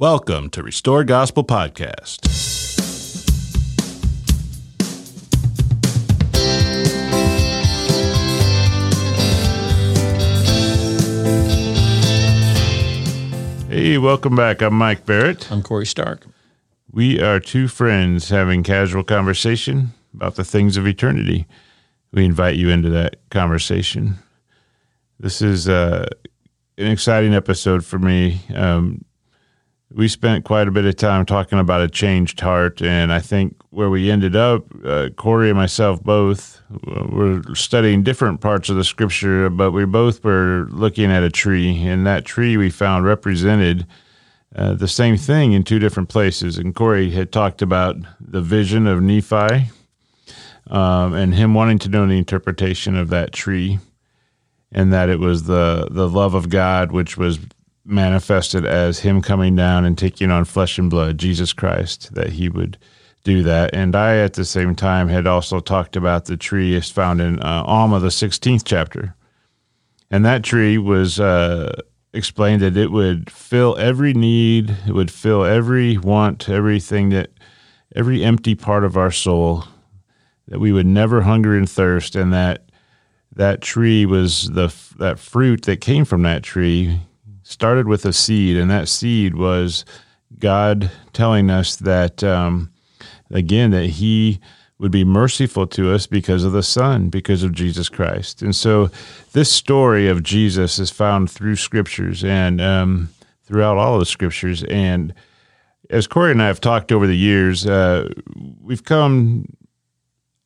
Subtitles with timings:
[0.00, 2.24] Welcome to Restore Gospel Podcast.
[13.68, 14.62] Hey, welcome back.
[14.62, 15.50] I'm Mike Barrett.
[15.50, 16.26] I'm Corey Stark.
[16.92, 21.44] We are two friends having casual conversation about the things of eternity.
[22.12, 24.14] We invite you into that conversation.
[25.18, 26.06] This is uh,
[26.76, 28.42] an exciting episode for me.
[28.54, 29.04] Um,
[29.90, 33.56] we spent quite a bit of time talking about a changed heart, and I think
[33.70, 38.84] where we ended up, uh, Corey and myself both were studying different parts of the
[38.84, 43.86] scripture, but we both were looking at a tree, and that tree we found represented
[44.54, 46.58] uh, the same thing in two different places.
[46.58, 49.70] And Corey had talked about the vision of Nephi
[50.70, 53.78] um, and him wanting to know the interpretation of that tree,
[54.70, 57.38] and that it was the the love of God which was
[57.88, 62.48] manifested as him coming down and taking on flesh and blood, Jesus Christ, that he
[62.48, 62.76] would
[63.24, 63.74] do that.
[63.74, 67.40] And I, at the same time, had also talked about the tree is found in
[67.40, 69.14] uh, Alma, the 16th chapter.
[70.10, 71.80] And that tree was uh,
[72.12, 77.30] explained that it would fill every need, it would fill every want, everything that,
[77.96, 79.64] every empty part of our soul,
[80.46, 82.70] that we would never hunger and thirst, and that
[83.34, 87.00] that tree was the that fruit that came from that tree
[87.48, 89.86] started with a seed, and that seed was
[90.38, 92.70] God telling us that, um,
[93.30, 94.38] again, that He
[94.78, 98.42] would be merciful to us because of the Son, because of Jesus Christ.
[98.42, 98.90] And so
[99.32, 103.08] this story of Jesus is found through scriptures and um,
[103.44, 104.62] throughout all of the scriptures.
[104.64, 105.14] And
[105.88, 108.10] as Corey and I have talked over the years, uh,
[108.60, 109.46] we've come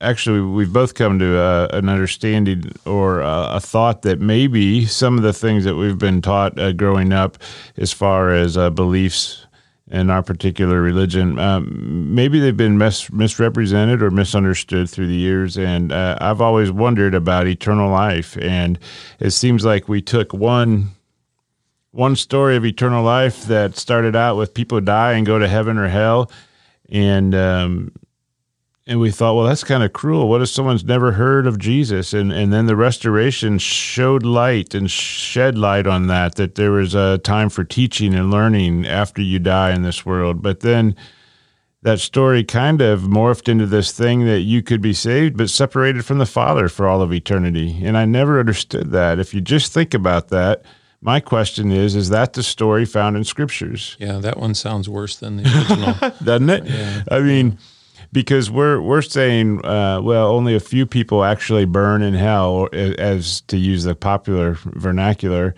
[0.03, 5.17] actually we've both come to uh, an understanding or uh, a thought that maybe some
[5.17, 7.39] of the things that we've been taught uh, growing up
[7.77, 9.47] as far as uh, beliefs
[9.91, 15.57] in our particular religion um, maybe they've been mis- misrepresented or misunderstood through the years.
[15.57, 18.37] And i've always wondered about eternal life.
[18.39, 18.79] And
[19.21, 20.91] it seems like we took one
[21.93, 25.77] one story of eternal life that started out with people die and go to heaven
[25.79, 26.31] or hell.
[26.89, 27.93] And um,
[28.87, 30.29] and we thought, well, that's kind of cruel.
[30.29, 32.13] What if someone's never heard of Jesus?
[32.13, 36.95] And and then the restoration showed light and shed light on that that there was
[36.95, 40.43] a time for teaching and learning after you die in this world.
[40.43, 40.97] But then
[41.83, 46.05] that story kind of morphed into this thing that you could be saved but separated
[46.05, 47.81] from the Father for all of eternity.
[47.85, 49.19] And I never understood that.
[49.19, 50.65] If you just think about that,
[51.01, 53.97] my question is is that the story found in scriptures?
[54.01, 56.15] Yeah, that one sounds worse than the original.
[56.25, 56.65] Doesn't it?
[56.67, 57.05] Yeah.
[57.09, 57.57] I mean, yeah
[58.13, 63.41] because we're we're saying uh, well only a few people actually burn in hell as
[63.43, 65.55] to use the popular vernacular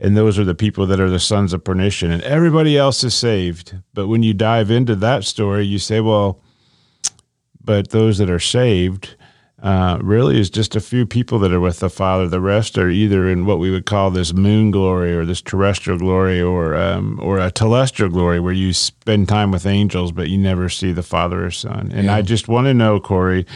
[0.00, 3.14] and those are the people that are the sons of perdition and everybody else is
[3.14, 3.76] saved.
[3.94, 6.40] But when you dive into that story you say well
[7.62, 9.16] but those that are saved
[9.60, 12.28] uh, really is just a few people that are with the Father.
[12.28, 15.98] The rest are either in what we would call this moon glory or this terrestrial
[15.98, 20.38] glory or um, or a telestial glory where you spend time with angels but you
[20.38, 21.90] never see the Father or Son.
[21.92, 22.14] And yeah.
[22.14, 23.46] I just want to know, Corey,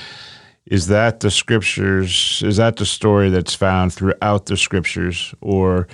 [0.67, 2.43] is that the scriptures?
[2.45, 5.87] Is that the story that's found throughout the scriptures or?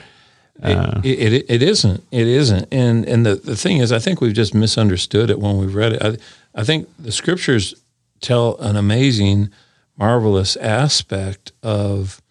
[0.62, 2.02] Uh, it, it, it isn't.
[2.10, 2.66] It isn't.
[2.72, 5.92] And and the, the thing is, I think we've just misunderstood it when we've read
[5.92, 6.02] it.
[6.02, 6.16] I,
[6.58, 7.74] I think the scriptures
[8.22, 9.50] tell an amazing–
[9.98, 12.22] marvelous aspect of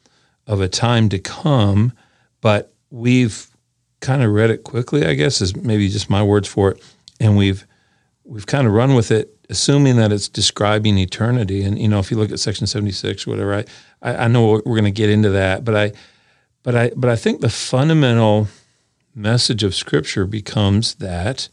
[0.48, 1.92] of a time to come,
[2.40, 3.48] but we've
[4.00, 6.84] kind of read it quickly, I guess is maybe just my words for it,
[7.20, 7.68] and we've
[8.24, 11.64] we've kind of run with it, assuming that it's describing eternity.
[11.64, 13.66] And you know, if you look at section seventy six whatever, I
[14.02, 15.92] I know we're going to get into that, but I
[16.64, 18.48] but I but I think the fundamental
[19.14, 21.50] message of Scripture becomes that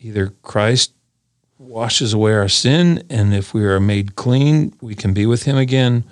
[0.00, 0.94] either Christ
[1.62, 5.56] washes away our sin, and if we are made clean, we can be with Him
[5.56, 6.04] again.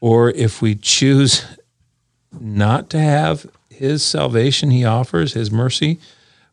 [0.00, 1.44] Or if we choose
[2.38, 5.98] not to have His salvation He offers, His mercy,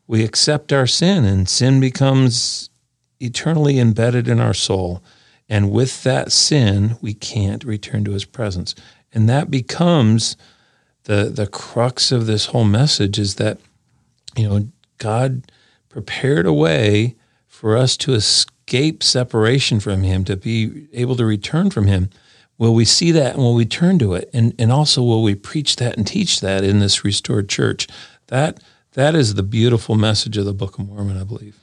[0.06, 2.70] we accept our sin, and sin becomes
[3.20, 5.02] eternally embedded in our soul.
[5.48, 8.74] And with that sin, we can't return to His presence.
[9.12, 10.36] And that becomes
[11.04, 13.58] the the crux of this whole message is that,
[14.36, 14.68] you know,
[14.98, 15.50] God
[15.88, 17.16] prepared a way
[17.60, 22.08] for us to escape separation from Him, to be able to return from Him.
[22.56, 24.30] Will we see that and will we turn to it?
[24.32, 27.86] And, and also, will we preach that and teach that in this restored church?
[28.28, 28.62] That
[28.94, 31.58] that is the beautiful message of the Book of Mormon, I believe.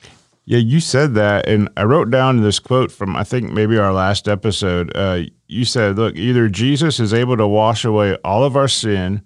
[0.46, 3.92] Yeah, you said that, and I wrote down this quote from I think maybe our
[3.92, 4.96] last episode.
[4.96, 9.24] Uh, you said, "Look, either Jesus is able to wash away all of our sin,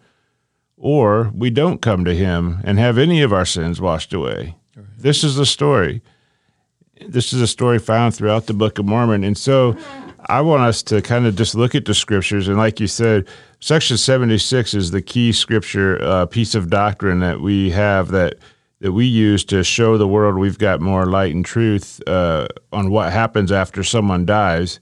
[0.77, 4.55] or we don't come to Him and have any of our sins washed away."
[4.97, 6.01] This is the story.
[7.07, 9.23] This is a story found throughout the Book of Mormon.
[9.23, 9.75] And so
[10.27, 12.47] I want us to kind of just look at the scriptures.
[12.47, 13.27] And like you said,
[13.59, 18.35] section 76 is the key scripture uh, piece of doctrine that we have that
[18.79, 22.89] that we use to show the world we've got more light and truth uh, on
[22.89, 24.79] what happens after someone dies.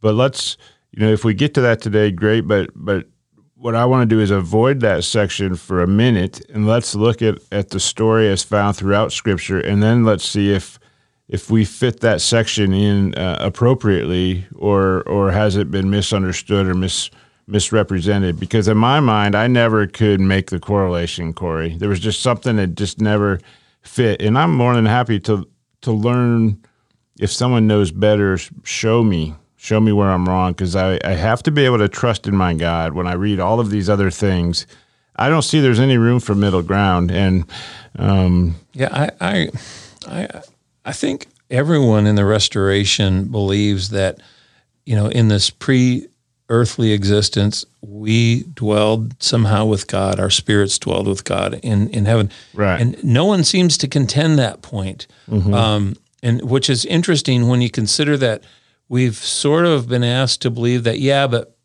[0.00, 0.56] But let's,
[0.92, 2.42] you know, if we get to that today, great.
[2.42, 3.08] But but
[3.56, 7.20] what I want to do is avoid that section for a minute and let's look
[7.20, 10.78] at, at the story as found throughout Scripture, and then let's see if
[11.28, 16.74] if we fit that section in uh, appropriately, or or has it been misunderstood or
[16.74, 17.10] mis
[17.46, 18.38] misrepresented?
[18.38, 21.76] Because in my mind, I never could make the correlation, Corey.
[21.76, 23.40] There was just something that just never
[23.82, 25.48] fit, and I'm more than happy to
[25.82, 26.62] to learn.
[27.18, 29.34] If someone knows better, show me
[29.66, 32.36] show me where I'm wrong because I, I have to be able to trust in
[32.36, 34.64] my God when I read all of these other things.
[35.16, 37.10] I don't see there's any room for middle ground.
[37.10, 37.46] And
[37.98, 39.48] um, yeah, I, I,
[40.06, 40.42] I,
[40.86, 44.20] I think everyone in the restoration believes that,
[44.86, 46.06] you know, in this pre
[46.48, 50.20] earthly existence, we dwelled somehow with God.
[50.20, 52.30] Our spirits dwelled with God in, in heaven.
[52.54, 52.80] Right.
[52.80, 55.08] And no one seems to contend that point.
[55.28, 55.52] Mm-hmm.
[55.52, 58.44] Um, and which is interesting when you consider that
[58.88, 61.55] we've sort of been asked to believe that, yeah, but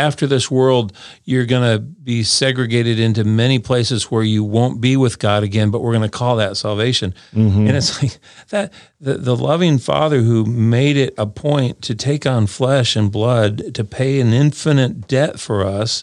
[0.00, 0.92] after this world,
[1.24, 5.70] you're going to be segregated into many places where you won't be with God again,
[5.70, 7.14] but we're going to call that salvation.
[7.34, 7.66] Mm-hmm.
[7.66, 8.18] And it's like
[8.48, 13.12] that the, the loving Father who made it a point to take on flesh and
[13.12, 16.02] blood, to pay an infinite debt for us,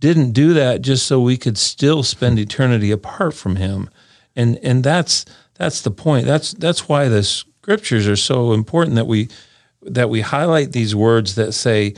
[0.00, 3.90] didn't do that just so we could still spend eternity apart from Him.
[4.34, 5.24] And and that's
[5.54, 6.26] that's the point.
[6.26, 9.28] That's that's why the scriptures are so important that we
[9.82, 11.94] that we highlight these words that say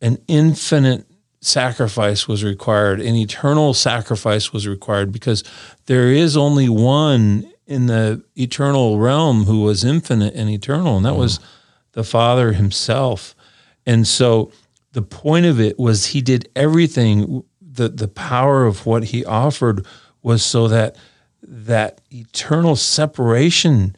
[0.00, 1.06] an infinite
[1.40, 5.42] sacrifice was required, an eternal sacrifice was required, because
[5.86, 11.14] there is only one in the eternal realm who was infinite and eternal, and that
[11.14, 11.18] mm.
[11.18, 11.40] was
[11.92, 13.34] the Father Himself.
[13.86, 14.52] And so
[14.92, 17.44] the point of it was He did everything.
[17.60, 19.86] The, the power of what He offered
[20.22, 20.96] was so that
[21.42, 23.96] that eternal separation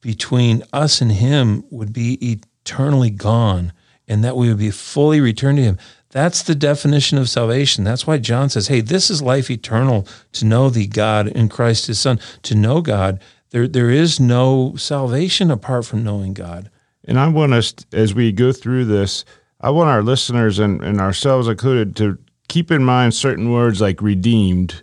[0.00, 3.72] between us and Him would be eternally gone
[4.10, 5.78] and that we would be fully returned to him.
[6.10, 7.84] That's the definition of salvation.
[7.84, 11.86] That's why John says, hey, this is life eternal to know the God in Christ
[11.86, 12.18] his Son.
[12.42, 16.68] To know God, there, there is no salvation apart from knowing God.
[17.04, 19.24] And I want us, as we go through this,
[19.60, 22.18] I want our listeners and, and ourselves included to
[22.48, 24.82] keep in mind certain words like redeemed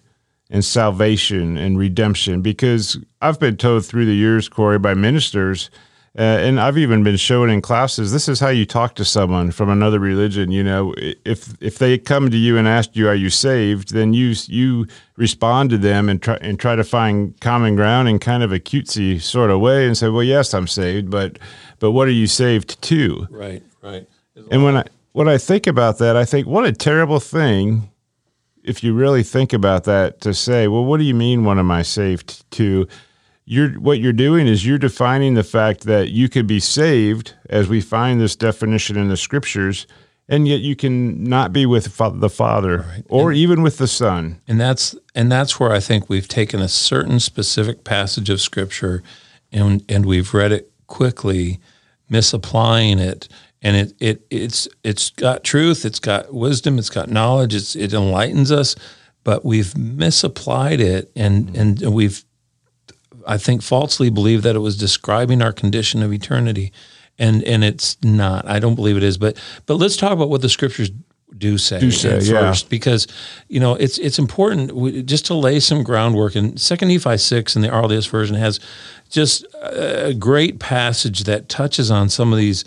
[0.49, 5.69] and salvation and redemption, because I've been told through the years, Corey, by ministers–
[6.17, 8.11] uh, and I've even been showing in classes.
[8.11, 10.51] This is how you talk to someone from another religion.
[10.51, 14.13] You know, if if they come to you and ask you, "Are you saved?" then
[14.13, 18.41] you you respond to them and try and try to find common ground in kind
[18.41, 21.37] of a cutesy sort of way and say, "Well, yes, I'm saved, but
[21.77, 24.07] but what are you saved to?" Right, right.
[24.49, 27.91] And when I when I think about that, I think what a terrible thing
[28.63, 31.45] if you really think about that to say, "Well, what do you mean?
[31.45, 32.87] What am I saved to?"
[33.49, 37.69] You're what you're doing is you're defining the fact that you could be saved as
[37.69, 39.87] we find this definition in the scriptures
[40.27, 43.03] and yet you can not be with the father right.
[43.07, 44.41] or and, even with the son.
[44.49, 49.01] And that's and that's where i think we've taken a certain specific passage of scripture
[49.51, 51.59] and and we've read it quickly
[52.09, 53.29] misapplying it.
[53.61, 57.93] And it, it it's it's got truth it's got wisdom it's got knowledge it's, it
[57.93, 58.75] enlightens us
[59.23, 61.85] but we've misapplied it and mm-hmm.
[61.85, 62.23] and we've
[63.27, 66.71] I think, falsely believed that it was describing our condition of eternity,
[67.19, 68.47] and and it's not.
[68.47, 69.17] I don't believe it is.
[69.17, 70.89] But but let's talk about what the scriptures
[71.37, 72.69] do say, do say first, yeah.
[72.69, 73.05] because
[73.49, 76.35] you know it's it's important just to lay some groundwork.
[76.35, 78.59] And Second Nephi six in the RLDS version has
[79.09, 82.63] just a great passage that touches on some of these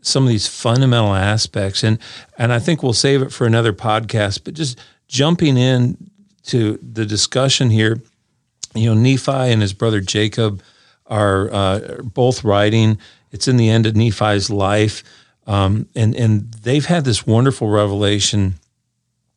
[0.00, 1.98] some of these fundamental aspects, and
[2.38, 4.40] and I think we'll save it for another podcast.
[4.42, 5.96] But just jumping in
[6.44, 8.02] to the discussion here
[8.74, 10.62] you know, Nephi and his brother Jacob
[11.06, 12.98] are uh, both writing.
[13.30, 15.02] It's in the end of Nephi's life,
[15.46, 18.54] um, and and they've had this wonderful revelation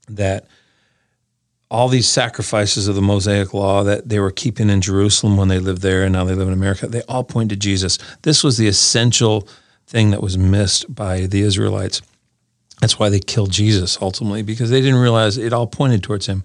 [0.07, 0.47] that
[1.71, 5.59] all these sacrifices of the Mosaic Law that they were keeping in Jerusalem when they
[5.59, 7.97] lived there, and now they live in America, they all point to Jesus.
[8.21, 9.47] This was the essential
[9.87, 12.01] thing that was missed by the Israelites.
[12.81, 16.43] That's why they killed Jesus ultimately, because they didn't realize it all pointed towards him.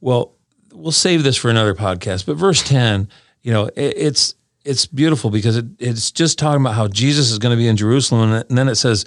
[0.00, 0.32] Well,
[0.74, 2.26] we'll save this for another podcast.
[2.26, 3.08] But verse ten,
[3.42, 7.38] you know, it, it's it's beautiful because it, it's just talking about how Jesus is
[7.38, 9.04] going to be in Jerusalem, and then it says,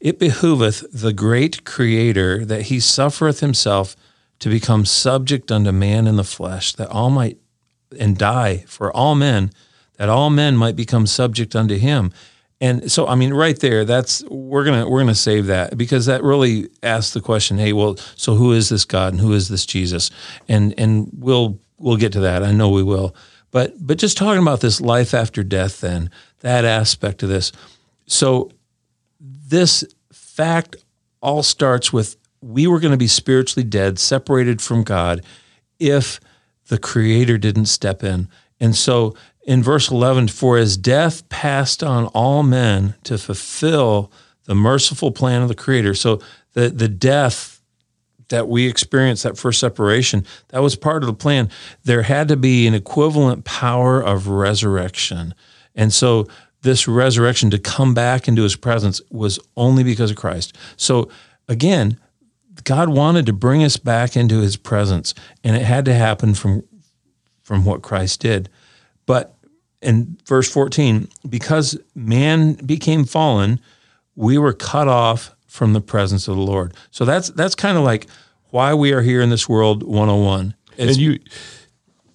[0.00, 3.96] "It behooveth the great Creator that He suffereth Himself
[4.40, 7.38] to become subject unto man in the flesh, that all might
[7.98, 9.50] and die for all men,
[9.96, 12.12] that all men might become subject unto him.
[12.60, 16.22] And so, I mean, right there, that's we're gonna we're gonna save that because that
[16.22, 17.56] really asks the question.
[17.56, 20.10] Hey, well, so who is this God and who is this Jesus?
[20.48, 22.42] And and we'll we'll get to that.
[22.42, 23.14] I know we will.
[23.50, 27.50] But but just talking about this life after death, then that aspect of this.
[28.06, 28.50] So
[29.20, 30.76] this fact
[31.22, 35.22] all starts with we were going to be spiritually dead, separated from God,
[35.78, 36.20] if
[36.68, 38.28] the Creator didn't step in.
[38.60, 44.12] And so in verse 11, for as death passed on all men to fulfill
[44.44, 45.94] the merciful plan of the Creator.
[45.94, 46.20] So
[46.52, 47.60] the, the death
[48.28, 51.50] that we experienced, that first separation, that was part of the plan.
[51.84, 55.34] There had to be an equivalent power of resurrection.
[55.74, 56.28] And so
[56.62, 60.56] this resurrection to come back into his presence was only because of Christ.
[60.76, 61.10] So
[61.48, 61.98] again,
[62.64, 66.62] God wanted to bring us back into his presence, and it had to happen from
[67.42, 68.48] from what Christ did.
[69.10, 69.34] But
[69.82, 73.58] in verse 14, because man became fallen,
[74.14, 76.74] we were cut off from the presence of the Lord.
[76.92, 78.06] So that's that's kind of like
[78.50, 80.54] why we are here in this world 101.
[80.76, 81.18] It's, and you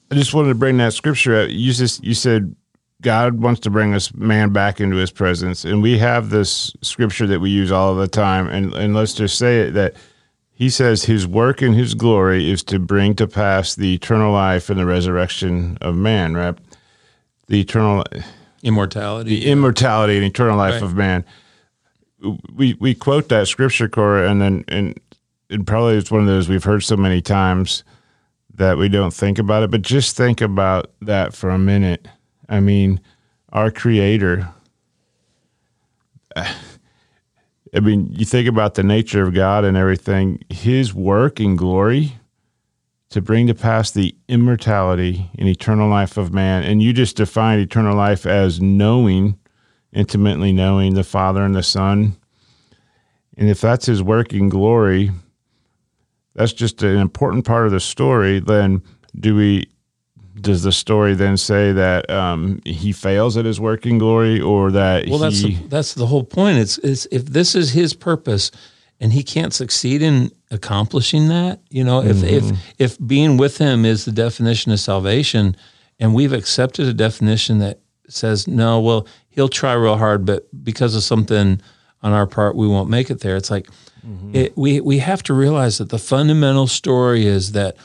[0.09, 1.49] I just wanted to bring that scripture out.
[1.49, 2.55] You just you said
[3.01, 5.65] God wants to bring us man back into his presence.
[5.65, 8.47] And we have this scripture that we use all the time.
[8.47, 9.95] And and let's just say it that
[10.55, 14.69] he says his work and his glory is to bring to pass the eternal life
[14.69, 16.55] and the resurrection of man, right?
[17.47, 18.03] The eternal
[18.63, 19.39] immortality.
[19.39, 20.83] The immortality and eternal life right.
[20.83, 21.25] of man.
[22.53, 24.99] We we quote that scripture, Corey, and then and
[25.49, 27.83] it probably it's one of those we've heard so many times
[28.53, 29.71] that we don't think about it.
[29.71, 32.07] But just think about that for a minute.
[32.49, 32.99] I mean,
[33.51, 34.49] our creator
[37.75, 42.17] I mean, you think about the nature of God and everything, his work and glory
[43.15, 46.65] to bring to pass the immortality and eternal life of man.
[46.65, 49.39] And you just define eternal life as knowing,
[49.93, 52.17] intimately knowing the Father and the Son.
[53.37, 55.11] And if that's his work and glory,
[56.33, 58.41] that's just an important part of the story.
[58.41, 58.83] Then
[59.17, 59.69] do we
[60.41, 65.07] does the story then say that um, he fails at his working glory, or that
[65.07, 66.57] well, that's he, the, that's the whole point.
[66.57, 68.51] It's, it's if this is his purpose,
[68.99, 72.51] and he can't succeed in accomplishing that, you know, if mm-hmm.
[72.51, 75.55] if if being with him is the definition of salvation,
[75.99, 80.95] and we've accepted a definition that says no, well, he'll try real hard, but because
[80.95, 81.61] of something
[82.01, 83.35] on our part, we won't make it there.
[83.35, 83.67] It's like
[84.05, 84.35] mm-hmm.
[84.35, 87.75] it, we we have to realize that the fundamental story is that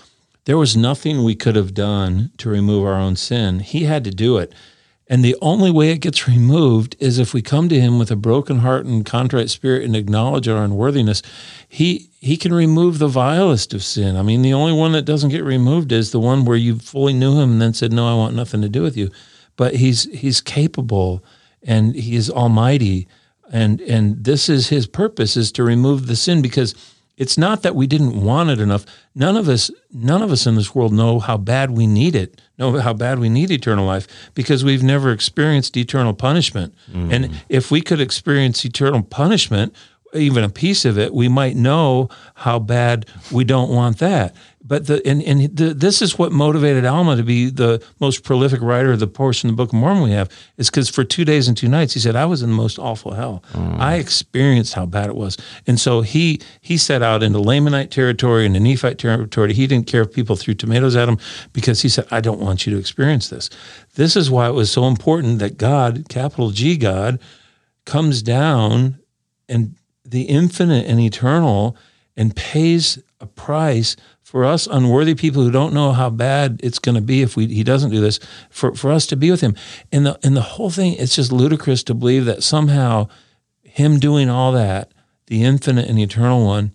[0.45, 3.61] there was nothing we could have done to remove our own sin.
[3.61, 4.55] He had to do it.
[5.11, 8.17] And the only way it gets removed is if we come to him with a
[8.17, 11.21] broken heart and contrite spirit and acknowledge our unworthiness.
[11.69, 14.17] He he can remove the vilest of sin.
[14.17, 17.13] I mean, the only one that doesn't get removed is the one where you fully
[17.13, 19.11] knew him and then said, "No, I want nothing to do with you."
[19.57, 21.25] But he's he's capable
[21.63, 23.09] and he is almighty
[23.51, 26.75] and and this is his purpose is to remove the sin because
[27.21, 28.87] it's not that we didn't want it enough.
[29.15, 32.41] None of us, none of us in this world know how bad we need it,
[32.59, 36.75] know how bad we need eternal life because we've never experienced eternal punishment.
[36.91, 37.13] Mm.
[37.13, 39.75] And if we could experience eternal punishment,
[40.15, 44.35] even a piece of it, we might know how bad we don't want that
[44.71, 48.61] but the and, and the, this is what motivated Alma to be the most prolific
[48.61, 51.25] writer of the portion of the Book of Mormon we have is because for two
[51.25, 53.43] days and two nights he said I was in the most awful hell.
[53.53, 53.81] Mm.
[53.81, 55.37] I experienced how bad it was,
[55.67, 59.55] and so he he set out into Lamanite territory and the Nephite territory.
[59.55, 61.19] He didn't care if people threw tomatoes at him
[61.53, 63.51] because he said I don't want you to experience this.
[63.97, 67.19] This is why it was so important that God, capital G God,
[67.87, 69.01] comes down
[69.49, 69.75] and
[70.11, 71.77] the infinite and eternal
[72.17, 76.95] and pays a price for us unworthy people who don't know how bad it's going
[76.95, 79.57] to be if we, he doesn't do this, for, for us to be with him.
[79.91, 83.09] And the, and the whole thing, it's just ludicrous to believe that somehow
[83.63, 84.93] him doing all that,
[85.27, 86.73] the infinite and eternal one,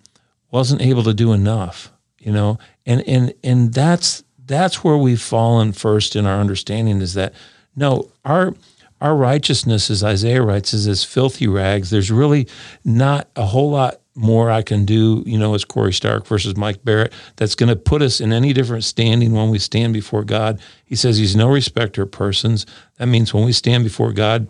[0.52, 2.58] wasn't able to do enough, you know?
[2.86, 7.34] And, and, and that's, that's where we've fallen first in our understanding is that
[7.76, 8.54] no, our,
[9.02, 11.90] our righteousness, as Isaiah writes, is as filthy rags.
[11.90, 12.48] There's really
[12.84, 16.84] not a whole lot more I can do, you know, as Corey Stark versus Mike
[16.86, 20.60] Barrett, that's going to put us in any different standing when we stand before God.
[20.86, 22.66] He says he's no respecter of persons.
[22.98, 24.48] That means when we stand before God,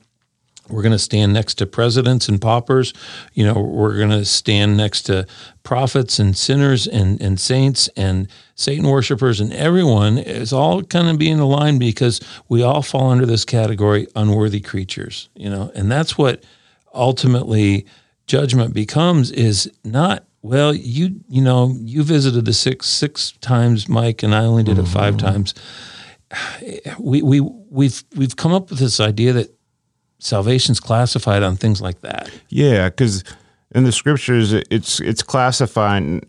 [0.69, 2.93] we're going to stand next to presidents and paupers.
[3.34, 5.27] You know, we're going to stand next to
[5.63, 11.17] prophets and sinners and, and saints and Satan worshipers and everyone is all kind of
[11.17, 16.17] being aligned because we all fall under this category unworthy creatures, you know, and that's
[16.17, 16.43] what
[16.93, 17.86] ultimately
[18.27, 24.24] judgment becomes is not well you you know you visited the six six times mike
[24.24, 25.27] and i only did it five mm-hmm.
[25.27, 25.53] times
[27.00, 29.54] we we we've we've come up with this idea that
[30.19, 32.29] salvation's classified on things like that.
[32.50, 33.24] Yeah, because
[33.74, 36.22] in the scriptures, it's it's classifying.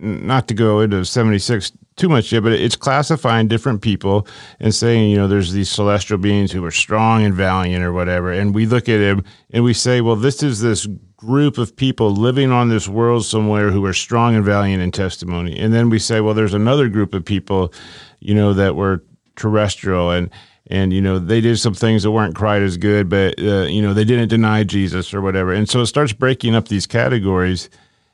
[0.00, 4.28] Not to go into seventy six too much yet, but it's classifying different people
[4.60, 8.30] and saying, you know, there's these celestial beings who are strong and valiant or whatever.
[8.30, 12.12] And we look at them and we say, well, this is this group of people
[12.12, 15.58] living on this world somewhere who are strong and valiant in testimony.
[15.58, 17.72] And then we say, well, there's another group of people,
[18.20, 19.02] you know, that were
[19.34, 20.30] terrestrial and
[20.68, 23.82] and you know they did some things that weren't quite as good, but uh, you
[23.82, 25.52] know they didn't deny Jesus or whatever.
[25.52, 27.68] And so it starts breaking up these categories,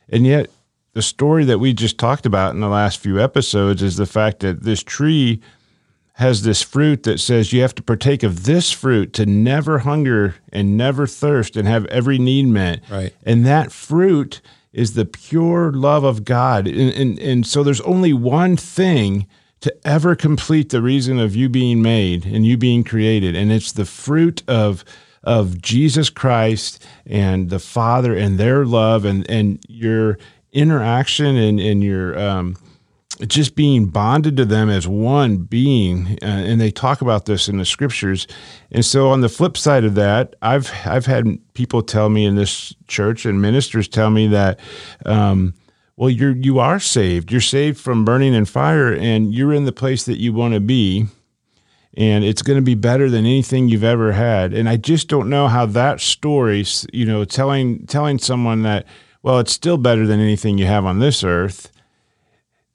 [0.08, 0.50] and yet
[0.92, 4.40] the story that we just talked about in the last few episodes is the fact
[4.40, 5.40] that this tree
[6.14, 10.36] has this fruit that says you have to partake of this fruit to never hunger
[10.52, 12.80] and never thirst and have every need met.
[12.88, 13.12] Right.
[13.24, 14.40] And that fruit
[14.72, 16.68] is the pure love of God.
[16.68, 19.26] And, and, and so there's only one thing
[19.64, 23.34] to ever complete the reason of you being made and you being created.
[23.34, 24.84] And it's the fruit of
[25.22, 30.18] of Jesus Christ and the Father and their love and, and your
[30.52, 32.56] interaction and, and your um,
[33.26, 37.56] just being bonded to them as one being, uh, and they talk about this in
[37.56, 38.26] the scriptures.
[38.70, 42.34] And so, on the flip side of that, I've I've had people tell me in
[42.34, 44.60] this church and ministers tell me that,
[45.06, 45.54] um,
[45.96, 47.30] well, you're you are saved.
[47.30, 50.60] You're saved from burning in fire, and you're in the place that you want to
[50.60, 51.06] be,
[51.96, 54.52] and it's going to be better than anything you've ever had.
[54.52, 58.86] And I just don't know how that story, you know, telling telling someone that,
[59.22, 61.70] well, it's still better than anything you have on this earth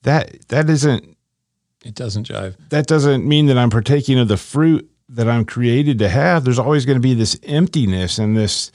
[0.04, 1.18] that that isn't
[1.84, 2.56] it doesn't jive.
[2.70, 6.44] That doesn't mean that I'm partaking of the fruit that I'm created to have.
[6.44, 8.72] There's always going to be this emptiness and this.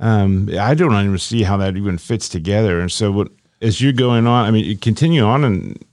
[0.00, 2.80] Um, I don't even see how that even fits together.
[2.80, 3.28] And so, what,
[3.60, 5.84] as you're going on, I mean, continue on and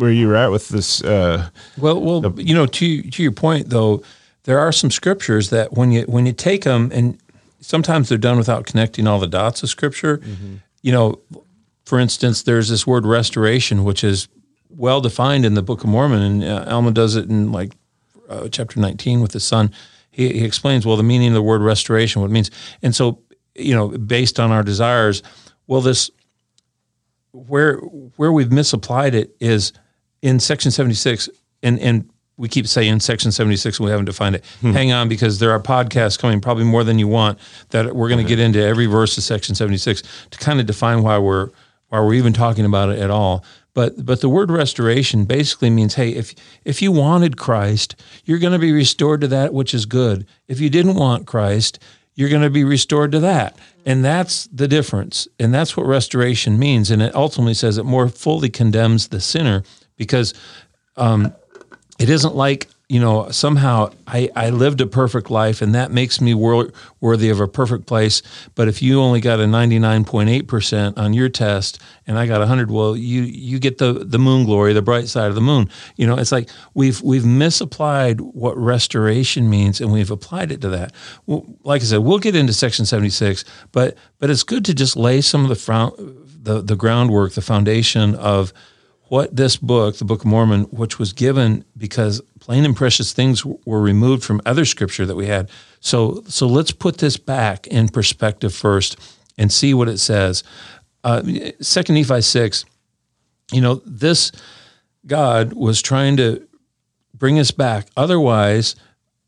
[0.00, 1.02] where you're at with this.
[1.02, 4.02] Uh, well, well, the, you know, to to your point though,
[4.44, 7.18] there are some scriptures that when you when you take them and
[7.60, 10.18] sometimes they're done without connecting all the dots of scripture.
[10.18, 10.56] Mm-hmm.
[10.82, 11.20] You know,
[11.84, 14.28] for instance, there's this word restoration, which is
[14.70, 17.72] well defined in the Book of Mormon, and uh, Alma does it in like
[18.28, 19.72] uh, chapter 19 with his son.
[20.10, 22.50] He, he explains, well, the meaning of the word restoration, what it means.
[22.82, 23.20] And so,
[23.54, 25.22] you know, based on our desires,
[25.66, 26.10] well, this,
[27.36, 27.76] where,
[28.16, 29.72] where we've misapplied it is
[30.22, 31.28] in section 76,
[31.62, 34.44] and, and we keep saying section 76 and we haven't defined it.
[34.60, 34.72] Hmm.
[34.72, 37.38] Hang on because there are podcasts coming, probably more than you want,
[37.70, 41.02] that we're going to get into every verse of section 76 to kind of define
[41.02, 41.50] why we're
[41.88, 43.44] why we're even talking about it at all.
[43.72, 47.94] But but the word restoration basically means, hey, if if you wanted Christ,
[48.24, 50.26] you're going to be restored to that which is good.
[50.48, 51.78] If you didn't want Christ,
[52.14, 53.56] you're going to be restored to that.
[53.86, 55.28] And that's the difference.
[55.38, 56.90] And that's what restoration means.
[56.90, 59.62] And it ultimately says it more fully condemns the sinner
[59.96, 60.34] because
[60.96, 61.32] um,
[61.98, 66.20] it isn't like you know, somehow I, I lived a perfect life and that makes
[66.20, 66.70] me wor-
[67.00, 68.22] worthy of a perfect place.
[68.54, 72.96] But if you only got a 99.8% on your test and I got 100, well,
[72.96, 75.68] you, you get the, the moon glory, the bright side of the moon.
[75.96, 80.68] You know, it's like we've, we've misapplied what restoration means and we've applied it to
[80.68, 80.92] that.
[81.26, 84.94] Well, like I said, we'll get into section 76, but, but it's good to just
[84.94, 85.96] lay some of the, front,
[86.44, 88.52] the, the groundwork, the foundation of
[89.08, 93.44] what this book, the Book of Mormon, which was given because plain and precious things
[93.44, 95.48] were removed from other scripture that we had.
[95.80, 98.96] So, so let's put this back in perspective first
[99.38, 100.42] and see what it says.
[101.04, 101.22] Uh,
[101.60, 102.64] Second Nephi six,
[103.52, 104.32] you know, this
[105.06, 106.46] God was trying to
[107.14, 107.86] bring us back.
[107.96, 108.74] Otherwise,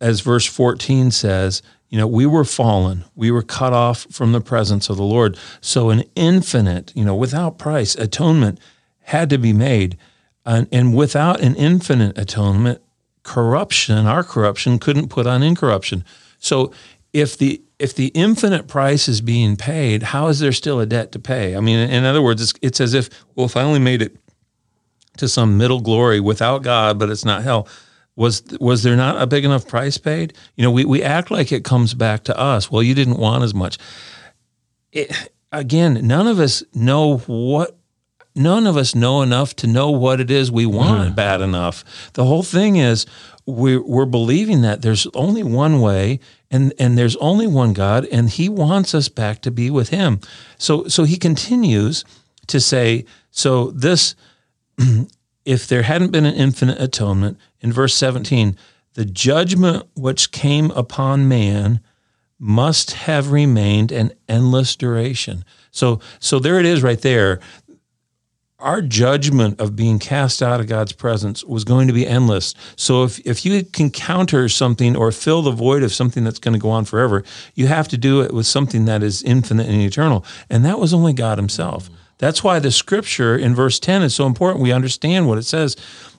[0.01, 3.05] as verse fourteen says, you know, we were fallen.
[3.15, 5.39] We were cut off from the presence of the Lord.
[5.61, 8.59] So, an infinite, you know, without price atonement
[9.09, 9.97] had to be made.
[10.45, 12.81] And, and without an infinite atonement,
[13.23, 16.05] corruption, our corruption, couldn't put on incorruption.
[16.39, 16.73] So
[17.13, 21.13] if the if the infinite price is being paid, how is there still a debt
[21.13, 21.57] to pay?
[21.57, 24.17] I mean, in other words, it's, it's as if, well, if I only made it
[25.19, 27.69] to some middle glory without God, but it's not hell,
[28.17, 30.35] was was there not a big enough price paid?
[30.57, 32.71] You know, we, we act like it comes back to us.
[32.71, 33.79] Well, you didn't want as much.
[34.91, 37.78] It, again, none of us know what
[38.39, 41.15] none of us know enough to know what it is we want mm.
[41.15, 42.13] bad enough.
[42.15, 43.05] The whole thing is
[43.45, 46.21] we're, we're believing that there's only one way
[46.51, 50.21] and, and there's only one God and he wants us back to be with him.
[50.57, 52.05] So, so he continues
[52.47, 54.15] to say, so this,
[55.45, 58.57] if there hadn't been an infinite atonement in verse 17,
[58.95, 61.81] the judgment which came upon man
[62.39, 65.45] must have remained an endless duration.
[65.71, 67.41] So, so there it is right there
[68.61, 72.55] our judgment of being cast out of God's presence was going to be endless.
[72.75, 76.55] So if, if you can counter something or fill the void of something that's going
[76.55, 77.23] to go on forever,
[77.55, 80.25] you have to do it with something that is infinite and eternal.
[80.51, 81.89] And that was only God Himself.
[82.19, 84.63] That's why the scripture in verse 10 is so important.
[84.63, 85.77] We understand what it says.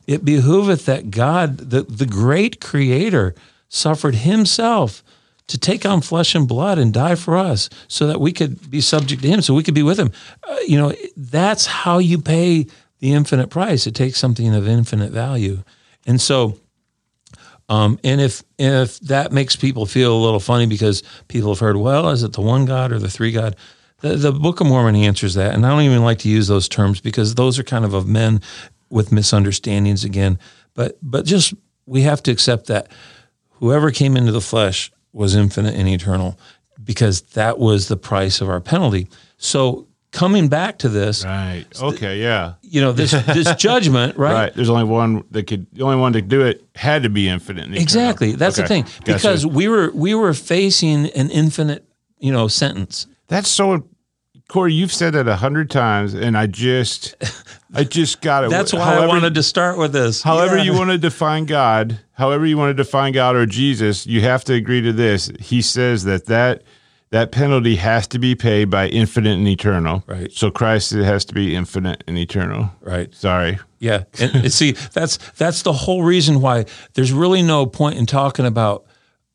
[0.08, 3.36] It behooveth that God, the, the great creator,
[3.67, 5.04] suffered himself
[5.50, 8.82] to take on flesh and blood and die for us so that we could be
[8.82, 10.12] subject to him, so we could be with him.
[10.48, 12.68] Uh, you know, that's how you pay
[13.00, 13.88] the infinite price.
[13.88, 15.64] It takes something of infinite value.
[16.06, 16.60] And so,
[17.68, 21.78] um, and if if that makes people feel a little funny because people have heard,
[21.78, 23.56] well, is it the one God or the three God?
[24.02, 26.70] The, the Book of Mormon answers that, and I don't even like to use those
[26.70, 28.42] terms because those are kind of of men
[28.90, 30.38] with misunderstandings again.
[30.76, 31.54] But but just
[31.86, 32.92] we have to accept that
[33.54, 36.39] whoever came into the flesh was infinite and eternal
[36.84, 39.08] because that was the price of our penalty.
[39.38, 41.65] So coming back to this, right?
[41.80, 42.54] Okay, yeah.
[42.62, 44.34] You know this this judgment, right?
[44.34, 44.54] Right.
[44.54, 45.67] There's only one that could.
[45.74, 47.65] The only one to do it had to be infinite.
[47.65, 48.34] And exactly.
[48.34, 48.82] That's okay.
[48.82, 49.56] the thing because gotcha.
[49.56, 51.86] we were we were facing an infinite,
[52.19, 53.08] you know, sentence.
[53.28, 53.88] That's so
[54.50, 57.16] Corey, you've said that a hundred times, and I just,
[57.74, 58.50] I just got it.
[58.50, 60.24] That's why however, I wanted to start with this.
[60.24, 60.64] However, yeah.
[60.64, 64.44] you want to define God, however you want to define God or Jesus, you have
[64.46, 65.32] to agree to this.
[65.40, 66.64] He says that that
[67.12, 70.04] that penalty has to be paid by infinite and eternal.
[70.08, 70.32] Right.
[70.32, 72.72] So Christ has to be infinite and eternal.
[72.82, 73.14] Right.
[73.14, 73.60] Sorry.
[73.80, 74.04] Yeah.
[74.20, 78.86] And see, that's that's the whole reason why there's really no point in talking about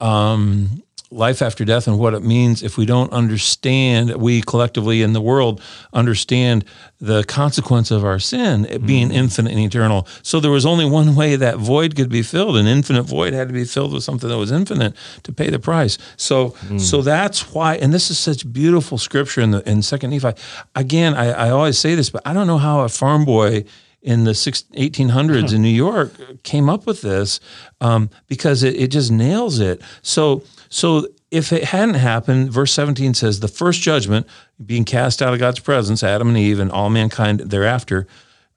[0.00, 0.83] um,
[1.14, 5.20] life after death and what it means if we don't understand, we collectively in the
[5.20, 5.60] world
[5.92, 6.64] understand
[7.00, 9.14] the consequence of our sin it being mm.
[9.14, 10.06] infinite and eternal.
[10.22, 12.56] So there was only one way that void could be filled.
[12.56, 15.58] An infinite void had to be filled with something that was infinite to pay the
[15.58, 15.98] price.
[16.16, 16.80] So mm.
[16.80, 20.32] so that's why, and this is such beautiful scripture in the in Second Nephi.
[20.74, 23.64] Again, I, I always say this, but I don't know how a farm boy
[24.04, 27.40] in the 1800s in New York came up with this
[27.80, 29.80] um, because it, it just nails it.
[30.02, 34.26] So so if it hadn't happened, verse 17 says, the first judgment,
[34.64, 38.06] being cast out of God's presence, Adam and Eve and all mankind thereafter,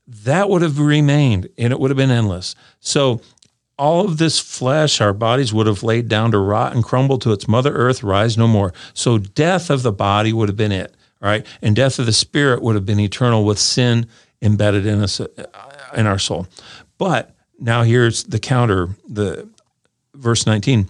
[0.07, 2.55] that would have remained and it would have been endless.
[2.79, 3.21] So
[3.79, 7.31] all of this flesh, our bodies would have laid down to rot and crumble to
[7.31, 8.73] its mother earth, rise no more.
[8.93, 11.45] So death of the body would have been it, right?
[11.61, 14.07] And death of the spirit would have been eternal with sin
[14.41, 15.27] embedded in us, uh,
[15.95, 16.47] in our soul.
[16.97, 19.49] But now here's the counter, the
[20.13, 20.89] verse 19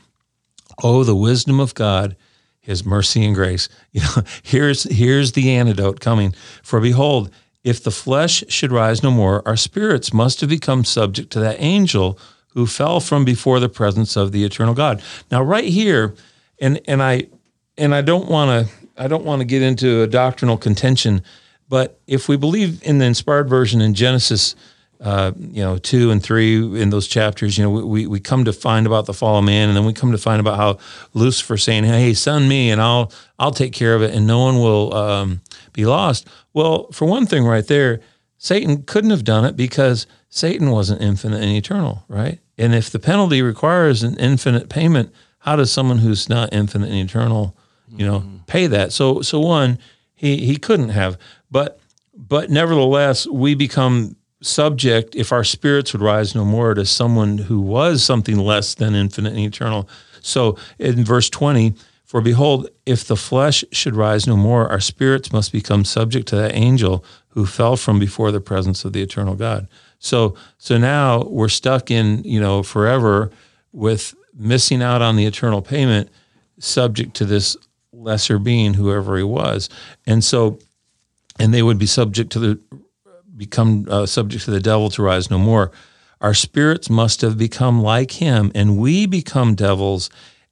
[0.83, 2.15] Oh, the wisdom of God,
[2.59, 3.67] his mercy and grace.
[3.91, 6.35] You know, here's here's the antidote coming.
[6.61, 7.31] For behold,
[7.63, 11.57] if the flesh should rise no more, our spirits must have become subject to that
[11.59, 15.01] angel who fell from before the presence of the eternal God.
[15.31, 16.15] Now, right here,
[16.59, 17.27] and and I
[17.77, 21.23] and I don't want to I don't want to get into a doctrinal contention,
[21.69, 24.55] but if we believe in the inspired version in Genesis
[24.99, 28.53] uh, you know, two and three in those chapters, you know, we, we come to
[28.53, 30.79] find about the fall of man, and then we come to find about how
[31.13, 34.55] Lucifer saying, "Hey, son me, and I'll I'll take care of it, and no one
[34.55, 35.41] will um,
[35.73, 37.99] be lost." Well, for one thing, right there,
[38.37, 42.39] Satan couldn't have done it because Satan wasn't infinite and eternal, right?
[42.57, 47.07] And if the penalty requires an infinite payment, how does someone who's not infinite and
[47.09, 47.55] eternal,
[47.95, 48.37] you know, mm-hmm.
[48.47, 48.91] pay that?
[48.93, 49.77] So, so one,
[50.17, 51.17] he he couldn't have,
[51.49, 51.79] but
[52.13, 57.61] but nevertheless, we become subject, if our spirits would rise no more, to someone who
[57.61, 59.87] was something less than infinite and eternal.
[60.21, 61.73] So in verse 20,
[62.05, 66.35] for behold, if the flesh should rise no more, our spirits must become subject to
[66.37, 69.67] that angel who fell from before the presence of the eternal God.
[69.99, 73.31] So so now we're stuck in, you know, forever
[73.71, 76.09] with missing out on the eternal payment,
[76.59, 77.57] subject to this
[77.97, 79.69] lesser being, whoever he was.
[80.05, 80.59] And so
[81.39, 82.59] and they would be subject to the
[83.35, 85.71] become uh, subject to the devil to rise no more.
[86.19, 90.09] Our spirits must have become like him, and we become devils,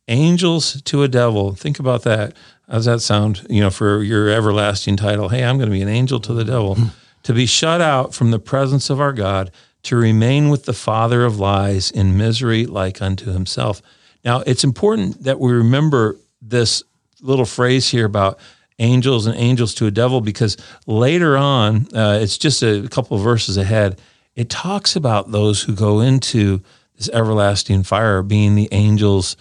[0.07, 1.55] angels to a devil.
[1.55, 2.35] Think about that.
[2.67, 3.45] How does that sound?
[3.49, 6.45] You know, for your everlasting title, hey, I'm going to be an angel to the
[6.45, 6.77] devil.
[7.23, 9.49] to be shut out from the presence of our God,
[9.81, 13.81] to remain with the father of lies in misery like unto himself.
[14.23, 16.83] Now, it's important that we remember this
[17.21, 18.39] little phrase here about
[18.79, 23.57] angels and angels to a devil because later on, uh, it's just a couple verses
[23.57, 23.99] ahead,
[24.35, 26.61] it talks about those who go into
[26.97, 29.37] this everlasting fire being the angels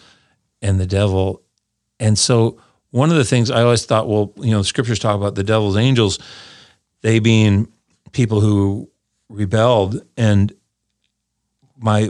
[0.62, 1.42] and the devil.
[1.98, 2.60] And so,
[2.90, 5.42] one of the things I always thought, well, you know, the scriptures talk about the
[5.42, 6.20] devil's angels,
[7.02, 7.66] they being
[8.12, 8.88] people who
[9.28, 10.00] rebelled.
[10.16, 10.52] And
[11.76, 12.08] my,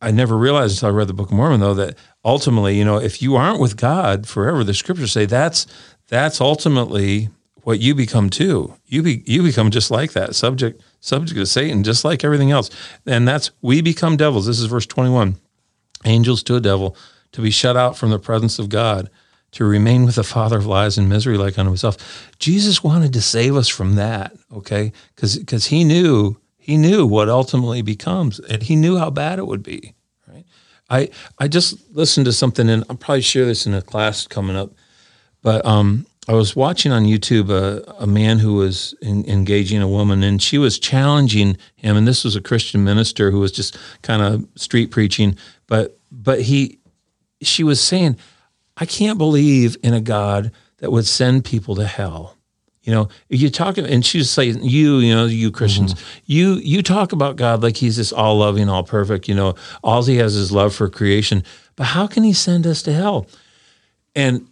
[0.00, 2.98] I never realized until I read the Book of Mormon, though, that ultimately, you know,
[2.98, 5.66] if you aren't with God forever, the scriptures say that's
[6.08, 7.30] that's ultimately
[7.62, 8.74] what you become too.
[8.86, 12.68] You be, you become just like that, subject subject to Satan, just like everything else.
[13.06, 14.46] And that's we become devils.
[14.46, 15.36] This is verse 21.
[16.04, 16.96] Angels to a devil
[17.32, 19.08] to be shut out from the presence of God,
[19.52, 22.30] to remain with the father of lies and misery like unto himself.
[22.38, 24.92] Jesus wanted to save us from that, okay?
[25.16, 29.46] Cuz cuz he knew he knew what ultimately becomes and he knew how bad it
[29.46, 29.95] would be?
[30.90, 34.56] I I just listened to something and I'll probably share this in a class coming
[34.56, 34.72] up.
[35.42, 39.86] But um I was watching on YouTube a, a man who was in, engaging a
[39.86, 41.96] woman, and she was challenging him.
[41.96, 45.36] And this was a Christian minister who was just kind of street preaching,
[45.68, 46.80] but but he,
[47.42, 48.16] she was saying,
[48.76, 52.35] "I can't believe in a God that would send people to hell."
[52.86, 56.22] You know, you talk, and she's saying, "You, you know, you Christians, mm-hmm.
[56.26, 59.28] you you talk about God like He's this all loving, all perfect.
[59.28, 61.42] You know, all He has is love for creation.
[61.74, 63.26] But how can He send us to hell?"
[64.14, 64.46] And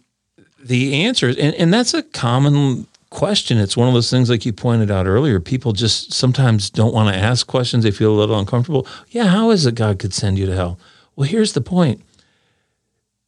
[0.61, 3.57] the answers, and, and that's a common question.
[3.57, 7.15] It's one of those things, like you pointed out earlier, people just sometimes don't want
[7.15, 7.85] to ask questions.
[7.85, 8.85] They feel a little uncomfortable.
[9.11, 10.77] Yeah, how is it God could send you to hell?
[11.15, 12.01] Well, here's the point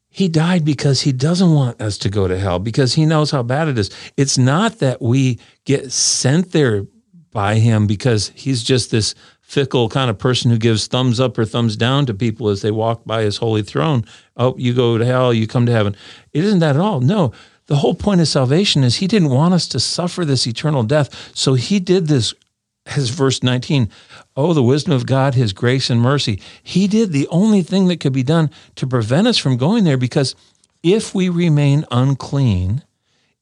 [0.09, 3.43] He died because He doesn't want us to go to hell, because He knows how
[3.43, 3.89] bad it is.
[4.17, 6.85] It's not that we get sent there
[7.31, 9.13] by Him because He's just this
[9.47, 12.69] fickle kind of person who gives thumbs up or thumbs down to people as they
[12.69, 14.03] walk by his holy throne.
[14.35, 15.95] Oh, you go to hell, you come to heaven.
[16.33, 16.99] It isn't that at all.
[16.99, 17.31] No.
[17.67, 21.31] The whole point of salvation is he didn't want us to suffer this eternal death.
[21.33, 22.33] So he did this
[22.95, 23.89] as verse 19.
[24.35, 26.41] Oh, the wisdom of God, his grace and mercy.
[26.61, 29.97] He did the only thing that could be done to prevent us from going there
[29.97, 30.35] because
[30.83, 32.83] if we remain unclean,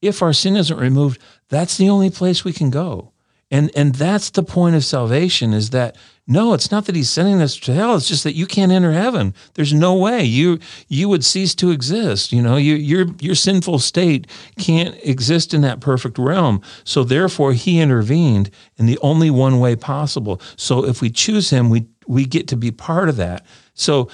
[0.01, 3.12] if our sin isn't removed, that's the only place we can go.
[3.51, 5.95] And and that's the point of salvation is that
[6.27, 7.95] no, it's not that he's sending us to hell.
[7.95, 9.36] It's just that you can't enter heaven.
[9.53, 12.31] There's no way you you would cease to exist.
[12.31, 14.25] You know, you, your your sinful state
[14.58, 16.62] can't exist in that perfect realm.
[16.84, 20.41] So therefore, he intervened in the only one way possible.
[20.55, 23.45] So if we choose him, we we get to be part of that.
[23.75, 24.10] So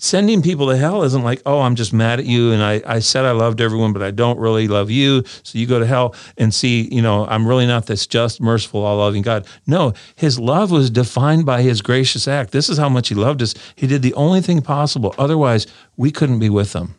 [0.00, 2.98] sending people to hell isn't like, oh, I'm just mad at you and I, I
[3.00, 5.22] said I loved everyone, but I don't really love you.
[5.42, 8.82] So you go to hell and see, you know, I'm really not this just, merciful,
[8.82, 9.46] all loving God.
[9.66, 12.50] No, his love was defined by his gracious act.
[12.50, 13.54] This is how much he loved us.
[13.76, 15.14] He did the only thing possible.
[15.18, 15.66] Otherwise,
[15.98, 16.94] we couldn't be with him.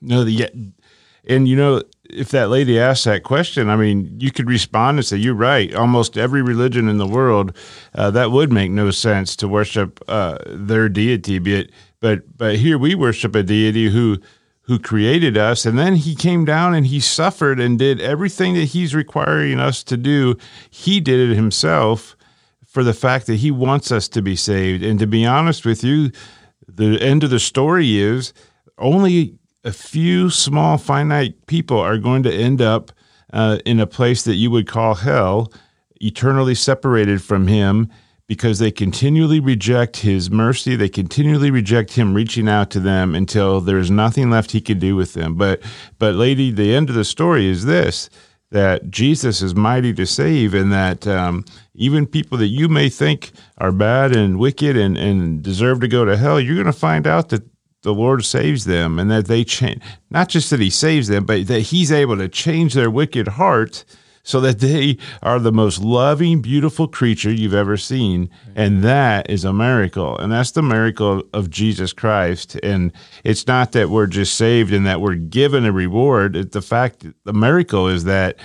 [0.00, 0.50] No, the,
[1.28, 5.06] and you know, if that lady asked that question, I mean, you could respond and
[5.06, 7.56] say, "You're right." Almost every religion in the world,
[7.94, 11.70] uh, that would make no sense to worship uh, their deity, be it
[12.02, 14.18] but but here we worship a deity who
[14.62, 18.66] who created us and then he came down and he suffered and did everything that
[18.66, 20.36] he's requiring us to do.
[20.68, 22.16] He did it himself
[22.66, 24.82] for the fact that he wants us to be saved.
[24.82, 26.10] And to be honest with you,
[26.68, 28.32] the end of the story is
[28.78, 32.92] only a few small finite people are going to end up
[33.32, 35.52] uh, in a place that you would call hell,
[36.00, 37.88] eternally separated from him
[38.26, 40.74] because they continually reject his mercy.
[40.74, 44.96] They continually reject him reaching out to them until there's nothing left he can do
[44.96, 45.34] with them.
[45.34, 45.62] But,
[45.98, 48.08] but lady, the end of the story is this
[48.50, 51.42] that Jesus is mighty to save, and that um,
[51.74, 56.04] even people that you may think are bad and wicked and, and deserve to go
[56.04, 57.42] to hell, you're going to find out that
[57.82, 59.82] the Lord saves them and that they change.
[60.10, 63.84] Not just that He saves them, but that He's able to change their wicked heart
[64.24, 68.30] so that they are the most loving, beautiful creature you've ever seen.
[68.54, 70.16] And that is a miracle.
[70.18, 72.54] And that's the miracle of Jesus Christ.
[72.62, 72.92] And
[73.24, 76.52] it's not that we're just saved and that we're given a reward.
[76.52, 78.36] The fact, the miracle is that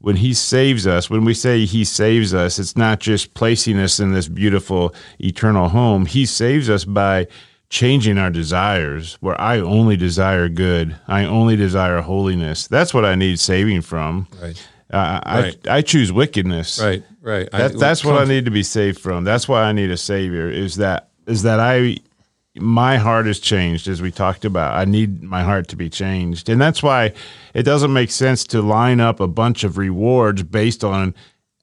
[0.00, 3.98] when he saves us, when we say he saves us, it's not just placing us
[4.00, 6.06] in this beautiful eternal home.
[6.06, 7.26] He saves us by
[7.70, 10.96] changing our desires where I only desire good.
[11.06, 12.66] I only desire holiness.
[12.66, 14.26] That's what I need saving from.
[14.40, 14.68] Right.
[14.90, 15.66] Uh, right.
[15.68, 16.80] I I choose wickedness.
[16.80, 17.50] Right, right.
[17.50, 19.24] That, I, that's what I need to be saved from.
[19.24, 20.48] That's why I need a savior.
[20.48, 21.98] Is that is that I
[22.54, 24.74] my heart is changed as we talked about.
[24.74, 27.12] I need my heart to be changed, and that's why
[27.52, 31.14] it doesn't make sense to line up a bunch of rewards based on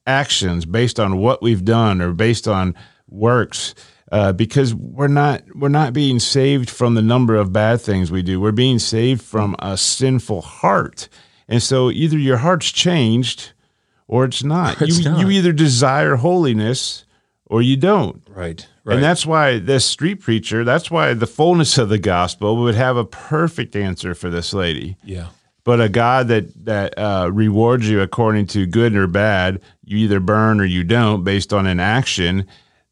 [0.06, 2.76] actions, based on what we've done, or based on
[3.08, 3.74] works.
[4.12, 8.22] Uh, because we're not we're not being saved from the number of bad things we
[8.22, 8.40] do.
[8.40, 11.08] We're being saved from a sinful heart.
[11.48, 13.52] And so either your heart's changed
[14.06, 14.80] or it's not.
[14.80, 15.20] It's you, not.
[15.20, 17.04] you either desire holiness
[17.46, 18.22] or you don't.
[18.28, 18.94] Right, right.
[18.94, 22.96] And that's why this street preacher, that's why the fullness of the gospel would have
[22.96, 24.96] a perfect answer for this lady.
[25.04, 25.28] Yeah.
[25.64, 30.20] But a God that that uh, rewards you according to good or bad, you either
[30.20, 32.46] burn or you don't based on an action,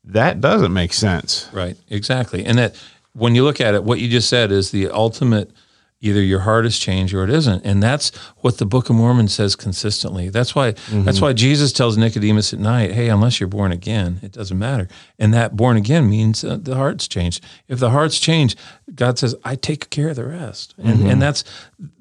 [0.07, 1.49] that doesn't make sense.
[1.53, 2.45] Right, exactly.
[2.45, 2.77] And that
[3.13, 5.51] when you look at it, what you just said is the ultimate–
[6.05, 7.65] Either your heart has changed or it isn't.
[7.65, 10.29] And that's what the Book of Mormon says consistently.
[10.29, 11.05] That's why mm-hmm.
[11.05, 14.87] that's why Jesus tells Nicodemus at night, "Hey, unless you're born again, it doesn't matter."
[15.19, 17.43] And that born again means uh, the heart's changed.
[17.69, 18.61] If the heart's changed,
[18.95, 21.09] God says, "I take care of the rest." And mm-hmm.
[21.09, 21.43] and that's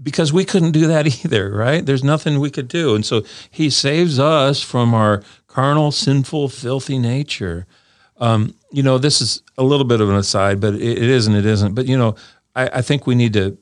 [0.02, 1.86] because we couldn't do that either, right?
[1.86, 2.96] There's nothing we could do.
[2.96, 7.68] And so he saves us from our carnal, sinful, filthy nature.
[8.18, 11.28] Um, you know, this is a little bit of an aside, but it, it is
[11.28, 11.74] and it isn't.
[11.74, 12.16] But you know,
[12.56, 13.58] I, I think we need to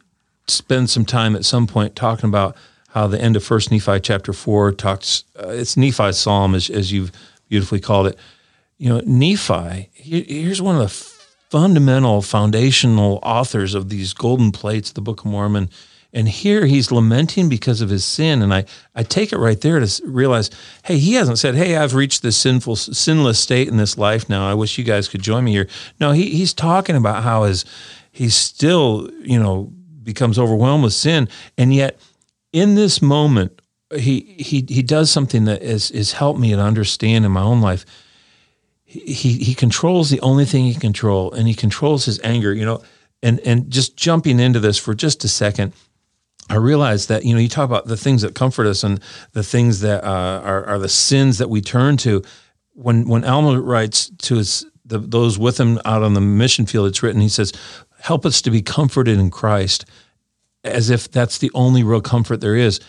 [0.48, 2.56] spend some time at some point talking about
[2.90, 5.24] how the end of First Nephi chapter four talks.
[5.40, 7.12] Uh, it's Nephi's psalm, as, as you've
[7.50, 8.18] beautifully called it.
[8.78, 9.90] You know, Nephi.
[9.94, 10.90] here's one of the
[11.50, 15.70] fundamental, foundational authors of these golden plates, the Book of Mormon.
[16.14, 18.42] And here he's lamenting because of his sin.
[18.42, 20.50] And I, I take it right there to realize,
[20.84, 24.50] hey, he hasn't said, hey, I've reached this sinful, sinless state in this life now.
[24.50, 25.68] I wish you guys could join me here.
[26.00, 27.64] No, he, he's talking about how his,
[28.12, 29.72] he's still, you know,
[30.04, 32.00] becomes overwhelmed with sin, and yet
[32.52, 33.62] in this moment,
[33.96, 37.62] he he he does something that is is helped me to understand in my own
[37.62, 37.86] life.
[38.84, 42.54] He he controls the only thing he can control, and he controls his anger.
[42.54, 42.84] You know,
[43.22, 45.74] and and just jumping into this for just a second.
[46.52, 49.00] I realized that you know you talk about the things that comfort us and
[49.32, 52.24] the things that uh, are, are the sins that we turn to.
[52.74, 56.88] When when Alma writes to his the, those with him out on the mission field,
[56.88, 57.22] it's written.
[57.22, 57.54] He says,
[58.00, 59.86] help us to be comforted in Christ
[60.64, 62.82] as if that's the only real comfort there is.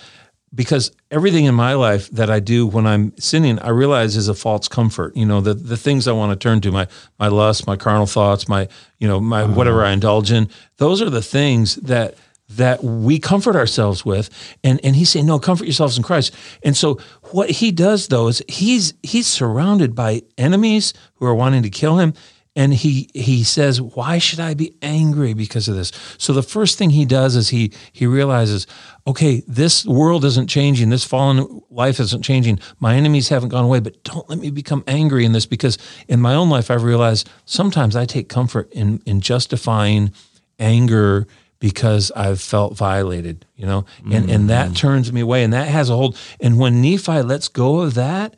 [0.55, 4.35] Because everything in my life that I do when I'm sinning, I realize is a
[4.35, 5.17] false comfort.
[5.17, 8.07] You know, the, the things I want to turn to, my my lust, my carnal
[8.07, 9.55] thoughts, my, you know, my uh-huh.
[9.55, 12.17] whatever I indulge in, those are the things that
[12.57, 14.31] that we comfort ourselves with.
[14.63, 16.35] And and he's saying, No, comfort yourselves in Christ.
[16.63, 16.99] And so
[17.31, 21.99] what he does though is he's he's surrounded by enemies who are wanting to kill
[21.99, 22.15] him
[22.55, 26.77] and he he says why should i be angry because of this so the first
[26.77, 28.67] thing he does is he he realizes
[29.07, 33.81] okay this world isn't changing this fallen life isn't changing my enemies haven't gone away
[33.81, 37.29] but don't let me become angry in this because in my own life i've realized
[37.45, 40.13] sometimes i take comfort in in justifying
[40.59, 41.27] anger
[41.63, 44.31] because I've felt violated, you know, and, mm-hmm.
[44.31, 44.75] and that mm-hmm.
[44.75, 45.45] turns me away.
[45.45, 46.19] And that has a hold.
[46.41, 48.35] And when Nephi lets go of that,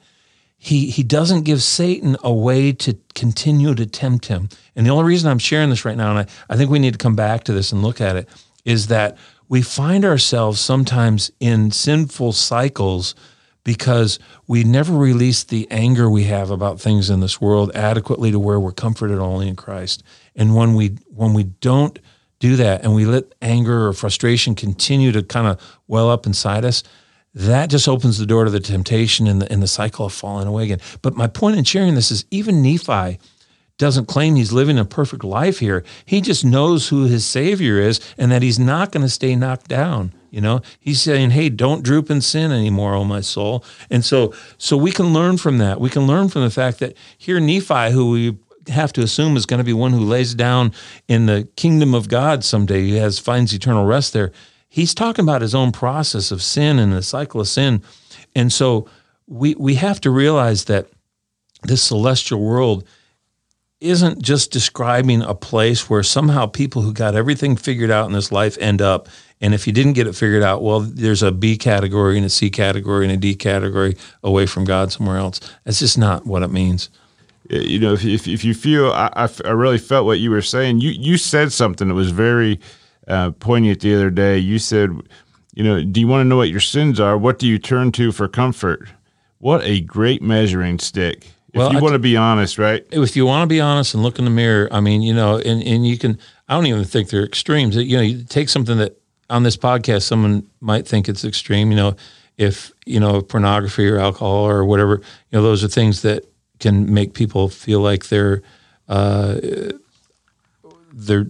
[0.58, 4.50] he he doesn't give Satan a way to continue to tempt him.
[4.76, 6.92] And the only reason I'm sharing this right now, and I, I think we need
[6.92, 8.28] to come back to this and look at it,
[8.66, 9.16] is that
[9.48, 13.14] we find ourselves sometimes in sinful cycles
[13.64, 18.38] because we never release the anger we have about things in this world adequately to
[18.38, 20.02] where we're comforted only in Christ.
[20.36, 21.98] And when we when we don't
[22.44, 26.62] do that and we let anger or frustration continue to kind of well up inside
[26.62, 26.82] us,
[27.34, 30.46] that just opens the door to the temptation and the, and the cycle of falling
[30.46, 30.80] away again.
[31.00, 33.18] But my point in sharing this is even Nephi
[33.78, 35.84] doesn't claim he's living a perfect life here.
[36.04, 39.68] He just knows who his savior is and that he's not going to stay knocked
[39.68, 40.12] down.
[40.30, 44.34] You know, he's saying, "Hey, don't droop in sin anymore, oh my soul." And so,
[44.58, 45.80] so we can learn from that.
[45.80, 48.36] We can learn from the fact that here Nephi, who we
[48.68, 50.72] have to assume is going to be one who lays down
[51.08, 54.32] in the kingdom of God someday, he has finds eternal rest there
[54.74, 57.80] he's talking about his own process of sin and the cycle of sin.
[58.34, 58.88] And so
[59.28, 60.88] we we have to realize that
[61.62, 62.82] this celestial world
[63.80, 68.32] isn't just describing a place where somehow people who got everything figured out in this
[68.32, 69.08] life end up.
[69.40, 72.30] And if you didn't get it figured out, well, there's a B category and a
[72.30, 75.38] C category and a D category away from God somewhere else.
[75.62, 76.90] That's just not what it means.
[77.50, 80.80] You know, if, if, if you feel, I, I really felt what you were saying.
[80.80, 82.58] You you said something that was very
[83.06, 84.38] uh, poignant the other day.
[84.38, 84.90] You said,
[85.54, 87.18] you know, do you want to know what your sins are?
[87.18, 88.88] What do you turn to for comfort?
[89.38, 91.26] What a great measuring stick.
[91.52, 92.84] If well, you want to be honest, right?
[92.90, 95.36] If you want to be honest and look in the mirror, I mean, you know,
[95.36, 97.76] and, and you can, I don't even think they're extremes.
[97.76, 98.98] You know, you take something that
[99.30, 101.94] on this podcast, someone might think it's extreme, you know,
[102.36, 104.96] if, you know, pornography or alcohol or whatever,
[105.30, 106.24] you know, those are things that
[106.58, 108.42] can make people feel like they're,
[108.88, 109.38] uh,
[110.92, 111.26] they're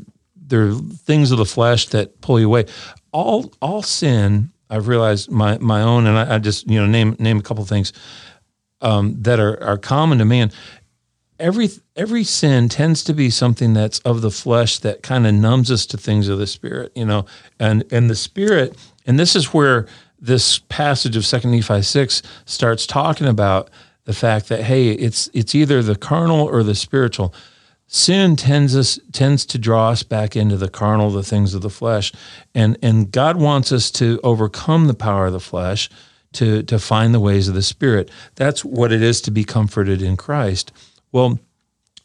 [0.46, 2.66] there are things of the flesh that pull you away.
[3.12, 7.16] All all sin, I've realized my my own, and I, I just you know name
[7.18, 7.92] name a couple things
[8.80, 10.52] um, that are are common to man.
[11.38, 15.70] Every every sin tends to be something that's of the flesh that kind of numbs
[15.70, 17.26] us to things of the spirit, you know,
[17.58, 19.86] and and the spirit, and this is where
[20.20, 23.70] this passage of Second Nephi six starts talking about
[24.04, 27.34] the fact that hey, it's it's either the carnal or the spiritual.
[27.86, 31.70] Sin tends us tends to draw us back into the carnal the things of the
[31.70, 32.12] flesh.
[32.54, 35.90] And and god wants us to overcome the power of the flesh
[36.34, 38.10] to to find the ways of the spirit.
[38.34, 40.72] That's what it is to be comforted in christ.
[41.12, 41.38] Well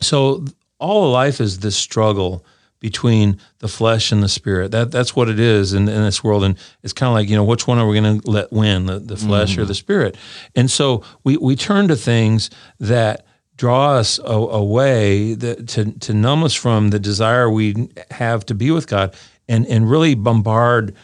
[0.01, 0.45] so
[0.79, 2.45] all life is this struggle
[2.79, 4.71] between the flesh and the spirit.
[4.71, 6.43] That that's what it is in, in this world.
[6.43, 8.85] And it's kind of like, you know, which one are we going to let win,
[8.85, 9.59] the, the flesh mm.
[9.59, 10.17] or the spirit?
[10.55, 12.49] And so we, we turn to things
[12.79, 13.25] that
[13.57, 18.55] draw us a, away that, to, to numb us from the desire we have to
[18.55, 19.13] be with God
[19.49, 20.95] and, and really bombard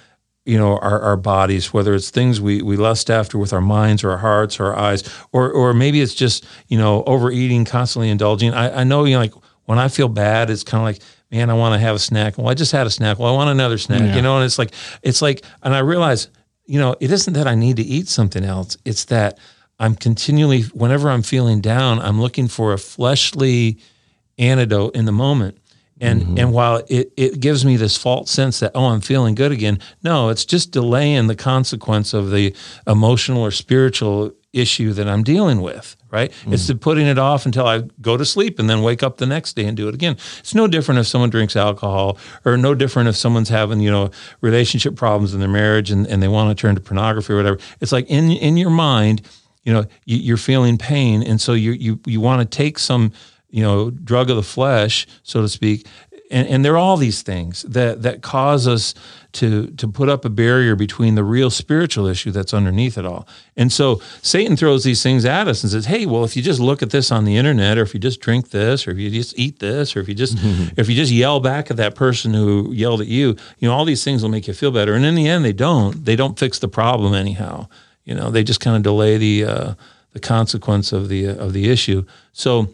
[0.45, 4.03] you know our, our bodies whether it's things we, we lust after with our minds
[4.03, 8.09] or our hearts or our eyes or or maybe it's just you know overeating constantly
[8.09, 9.33] indulging i, I know you know like
[9.65, 11.01] when i feel bad it's kind of like
[11.31, 12.37] man, I want to have a snack.
[12.37, 13.19] Well, I just had a snack.
[13.19, 14.15] Well, I want another snack, yeah.
[14.15, 14.71] you know, and it's like,
[15.01, 16.29] it's like, and I realize,
[16.65, 18.77] you know, it isn't that I need to eat something else.
[18.85, 19.39] It's that
[19.79, 23.79] I'm continually, whenever I'm feeling down, I'm looking for a fleshly
[24.37, 25.57] antidote in the moment.
[26.01, 26.37] And mm-hmm.
[26.37, 29.79] and while it, it gives me this false sense that oh I'm feeling good again,
[30.03, 32.53] no, it's just delaying the consequence of the
[32.85, 36.31] emotional or spiritual issue that I'm dealing with, right?
[36.45, 36.53] Mm.
[36.53, 39.25] It's the putting it off until I go to sleep and then wake up the
[39.25, 40.13] next day and do it again.
[40.39, 44.11] It's no different if someone drinks alcohol or no different if someone's having, you know,
[44.39, 47.59] relationship problems in their marriage and, and they want to turn to pornography or whatever.
[47.81, 49.21] It's like in in your mind,
[49.63, 53.11] you know, you, are feeling pain and so you you you want to take some
[53.49, 55.87] you know drug of the flesh so to speak
[56.31, 58.93] and, and there are all these things that that cause us
[59.33, 63.27] to to put up a barrier between the real spiritual issue that's underneath it all.
[63.55, 66.59] And so Satan throws these things at us and says, "Hey, well, if you just
[66.59, 69.09] look at this on the internet, or if you just drink this, or if you
[69.09, 70.37] just eat this, or if you just
[70.77, 73.85] if you just yell back at that person who yelled at you, you know, all
[73.85, 76.05] these things will make you feel better." And in the end, they don't.
[76.05, 77.67] They don't fix the problem anyhow.
[78.03, 79.73] You know, they just kind of delay the uh,
[80.13, 82.05] the consequence of the uh, of the issue.
[82.31, 82.69] So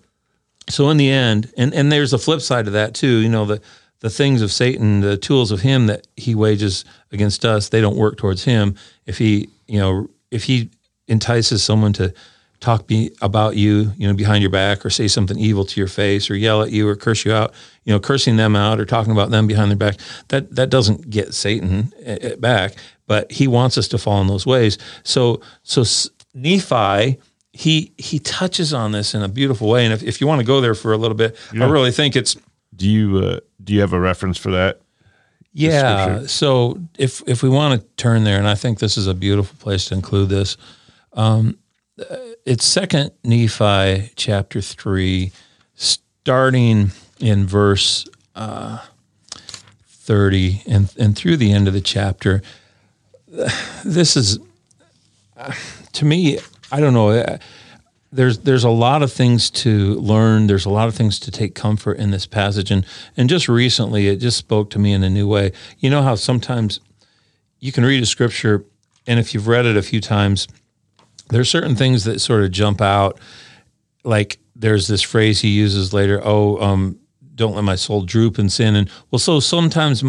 [0.70, 3.45] so in the end, and, and there's a flip side to that too, you know,
[3.45, 3.62] the,
[3.99, 7.97] the things of Satan, the tools of him that he wages against us, they don't
[7.97, 8.76] work towards him.
[9.05, 10.70] If he, you know, if he
[11.07, 12.14] entices someone to
[12.62, 15.88] talk be, about you, you know, behind your back or say something evil to your
[15.88, 17.53] face or yell at you or curse you out,
[17.84, 19.97] you know, cursing them out or talking about them behind their back,
[20.30, 22.76] that, that doesn't get Satan eh, eh, back,
[23.07, 24.78] but he wants us to fall in those ways.
[25.03, 25.84] So, so
[26.34, 27.20] Nephi,
[27.54, 29.86] he he touches on this in a beautiful way.
[29.86, 31.66] And if, if you want to go there for a little bit, yeah.
[31.66, 32.38] I really think it's.
[32.74, 34.82] Do you uh, do you have a reference for that?
[35.54, 36.26] Yeah.
[36.28, 39.58] So if if we want to turn there, and I think this is a beautiful
[39.60, 40.58] place to include this,
[41.14, 41.58] um,
[42.45, 45.32] it's Second Nephi chapter three,
[45.76, 48.80] starting in verse uh,
[49.86, 52.41] thirty, and and through the end of the chapter.
[53.86, 54.39] This is,
[55.38, 55.54] uh,
[55.93, 56.39] to me,
[56.72, 57.09] I don't know.
[57.09, 57.38] Uh,
[58.11, 60.47] there's there's a lot of things to learn.
[60.47, 64.07] There's a lot of things to take comfort in this passage, and and just recently
[64.07, 65.53] it just spoke to me in a new way.
[65.80, 66.80] You know how sometimes
[67.59, 68.65] you can read a scripture,
[69.07, 70.47] and if you've read it a few times,
[71.30, 73.19] there's certain things that sort of jump out.
[74.03, 76.22] Like there's this phrase he uses later.
[76.24, 76.99] Oh, um,
[77.36, 78.76] don't let my soul droop in sin.
[78.76, 80.03] And well, so sometimes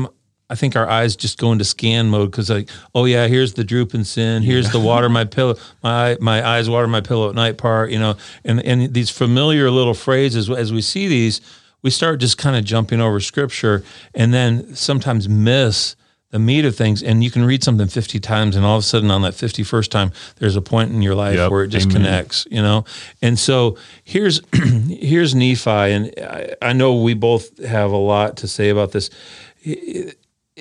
[0.53, 3.64] I think our eyes just go into scan mode because like, oh yeah, here's the
[3.64, 4.72] drooping sin, here's yeah.
[4.72, 8.16] the water my pillow, my my eyes water my pillow at night part, you know,
[8.44, 11.40] and and these familiar little phrases as we see these,
[11.80, 13.82] we start just kind of jumping over scripture
[14.14, 15.96] and then sometimes miss
[16.32, 17.03] the meat of things.
[17.03, 19.88] And you can read something 50 times, and all of a sudden, on that 51st
[19.88, 21.50] time, there's a point in your life yep.
[21.50, 22.03] where it just Amen.
[22.03, 22.84] connects, you know?
[23.22, 28.48] And so here's here's Nephi, and I, I know we both have a lot to
[28.48, 29.09] say about this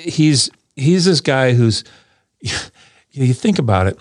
[0.01, 1.83] he's he's this guy who's
[3.11, 3.99] you think about it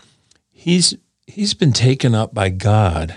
[0.51, 0.95] he's
[1.27, 3.15] he's been taken up by God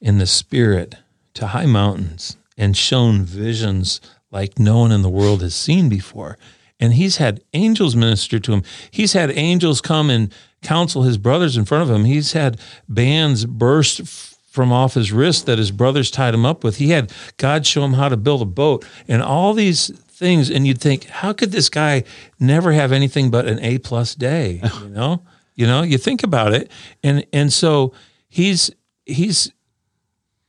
[0.00, 0.96] in the spirit
[1.34, 4.00] to high mountains and shown visions
[4.30, 6.38] like no one in the world has seen before.
[6.80, 8.62] And he's had angels minister to him.
[8.90, 12.04] He's had angels come and counsel his brothers in front of him.
[12.04, 12.58] He's had
[12.88, 14.02] bands burst
[14.50, 16.76] from off his wrist that his brothers tied him up with.
[16.76, 18.84] He had god show him how to build a boat.
[19.06, 19.88] And all these
[20.22, 22.04] things, and you'd think, how could this guy
[22.38, 24.62] never have anything but an A plus day?
[24.82, 25.22] You know,
[25.54, 26.70] you know, you think about it,
[27.02, 27.92] and and so
[28.28, 28.70] he's
[29.04, 29.52] he's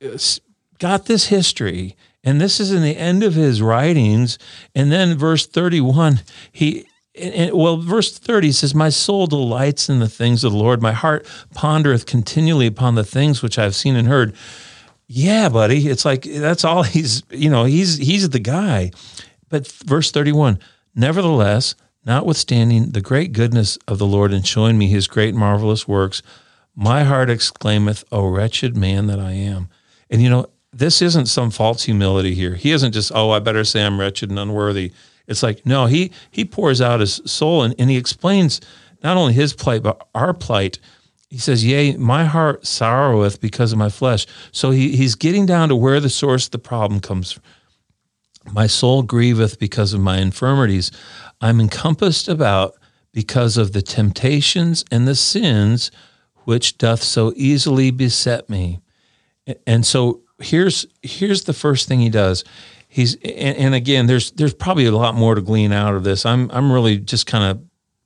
[0.03, 0.17] uh,
[0.79, 4.37] got this history, and this is in the end of his writings,
[4.73, 6.21] and then verse thirty one,
[6.51, 6.85] he.
[7.15, 10.81] And, well, verse 30 says, My soul delights in the things of the Lord.
[10.81, 14.33] My heart pondereth continually upon the things which I've seen and heard.
[15.07, 15.87] Yeah, buddy.
[15.89, 18.89] It's like that's all he's, you know, he's he's the guy.
[19.53, 20.57] But verse 31
[20.95, 21.75] Nevertheless,
[22.07, 26.23] notwithstanding the great goodness of the Lord in showing me his great marvelous works,
[26.75, 29.69] my heart exclaimeth, O wretched man that I am.
[30.09, 32.55] And you know, this isn't some false humility here.
[32.55, 34.91] He isn't just, oh, I better say I'm wretched and unworthy.
[35.27, 38.59] It's like, no, he he pours out his soul and, and he explains
[39.03, 40.79] not only his plight, but our plight.
[41.29, 44.25] He says, Yea, my heart sorroweth because of my flesh.
[44.51, 47.39] So he, he's getting down to where the source of the problem comes
[48.51, 50.91] My soul grieveth because of my infirmities.
[51.41, 52.75] I'm encompassed about
[53.13, 55.91] because of the temptations and the sins
[56.45, 58.81] which doth so easily beset me.
[59.65, 62.43] And so here's here's the first thing he does.
[62.87, 66.25] He's and, and again, there's there's probably a lot more to glean out of this.
[66.25, 67.63] I'm I'm really just kind of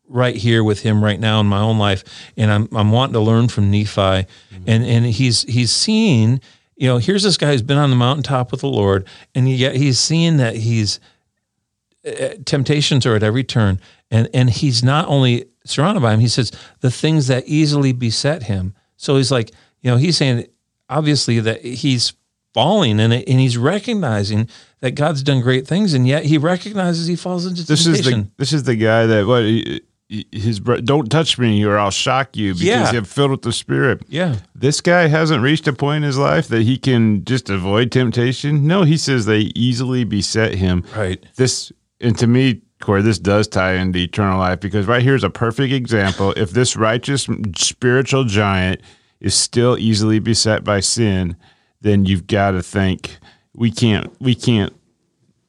[0.10, 2.04] right here with him right now in my own life,
[2.38, 4.64] and I'm I'm wanting to learn from Nephi, mm-hmm.
[4.66, 6.40] and and he's he's seeing,
[6.78, 9.76] you know, here's this guy who's been on the mountaintop with the Lord, and yet
[9.76, 11.00] he's seeing that he's
[12.06, 13.80] uh, temptations are at every turn,
[14.12, 16.52] and and he's not only surrounded by him, he says
[16.82, 18.76] the things that easily beset him.
[18.96, 19.52] So he's like,
[19.82, 20.48] you know, he's saying
[20.90, 22.14] obviously that he's
[22.54, 24.48] falling in it, and he's recognizing
[24.80, 28.14] that God's done great things, and yet he recognizes he falls into this temptation.
[28.14, 29.44] is the this is the guy that what
[30.10, 32.91] his don't touch me or I'll shock you because yeah.
[32.93, 34.03] I'm filled with the Spirit.
[34.08, 37.91] Yeah, this guy hasn't reached a point in his life that he can just avoid
[37.91, 38.68] temptation.
[38.68, 40.86] No, he says they easily beset him.
[40.95, 41.24] Right.
[41.36, 45.24] This and to me, Corey, this does tie into eternal life because right here is
[45.24, 46.34] a perfect example.
[46.38, 47.28] If this righteous
[47.58, 48.82] spiritual giant
[49.20, 51.36] is still easily beset by sin,
[51.82, 53.18] then you've got to think
[53.53, 54.74] we can't we can't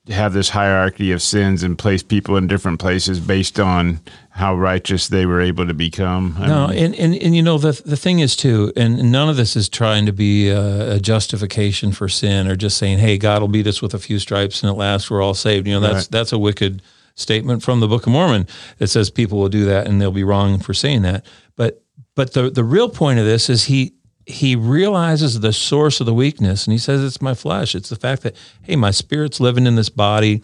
[0.09, 4.01] have this hierarchy of sins and place people in different places based on
[4.31, 6.37] how righteous they were able to become.
[6.39, 9.29] I no, mean, and, and and you know the the thing is too, and none
[9.29, 13.19] of this is trying to be a, a, justification for sin or just saying, "Hey,
[13.19, 15.75] God will beat us with a few stripes, and at last we're all saved." You
[15.75, 16.09] know, that's right.
[16.11, 16.83] that's a wicked
[17.15, 18.47] statement from the Book of Mormon
[18.79, 21.27] that says people will do that and they'll be wrong for saying that.
[21.57, 21.83] But
[22.15, 23.95] but the the real point of this is he
[24.29, 27.75] he realizes the source of the weakness and he says it's my flesh.
[27.75, 30.43] It's the fact that hey my spirit's living in this body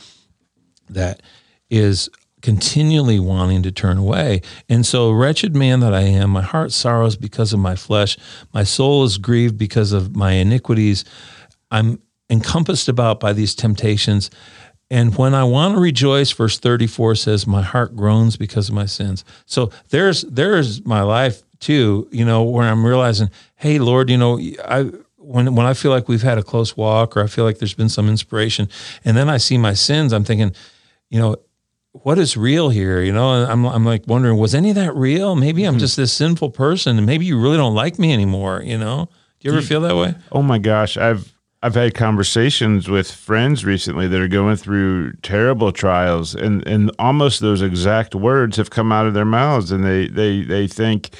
[0.88, 1.22] that
[1.68, 2.08] is
[2.40, 4.40] continually wanting to turn away.
[4.68, 8.16] And so wretched man that i am my heart sorrows because of my flesh.
[8.52, 11.04] My soul is grieved because of my iniquities.
[11.70, 14.30] I'm encompassed about by these temptations.
[14.90, 18.86] And when I want to rejoice, verse 34 says, My heart groans because of my
[18.86, 19.24] sins.
[19.46, 24.38] So there's there's my life too, you know, where I'm realizing, hey, Lord, you know,
[24.64, 27.58] I when when I feel like we've had a close walk or I feel like
[27.58, 28.68] there's been some inspiration,
[29.04, 30.54] and then I see my sins, I'm thinking,
[31.08, 31.36] you know,
[31.92, 33.00] what is real here?
[33.00, 35.36] You know, I'm I'm like wondering, was any of that real?
[35.36, 35.80] Maybe I'm mm-hmm.
[35.80, 38.62] just this sinful person, and maybe you really don't like me anymore.
[38.62, 39.08] You know,
[39.40, 40.14] do you ever feel that way?
[40.32, 41.34] Oh my gosh, I've
[41.64, 47.40] I've had conversations with friends recently that are going through terrible trials, and, and almost
[47.40, 51.14] those exact words have come out of their mouths, and they they they think,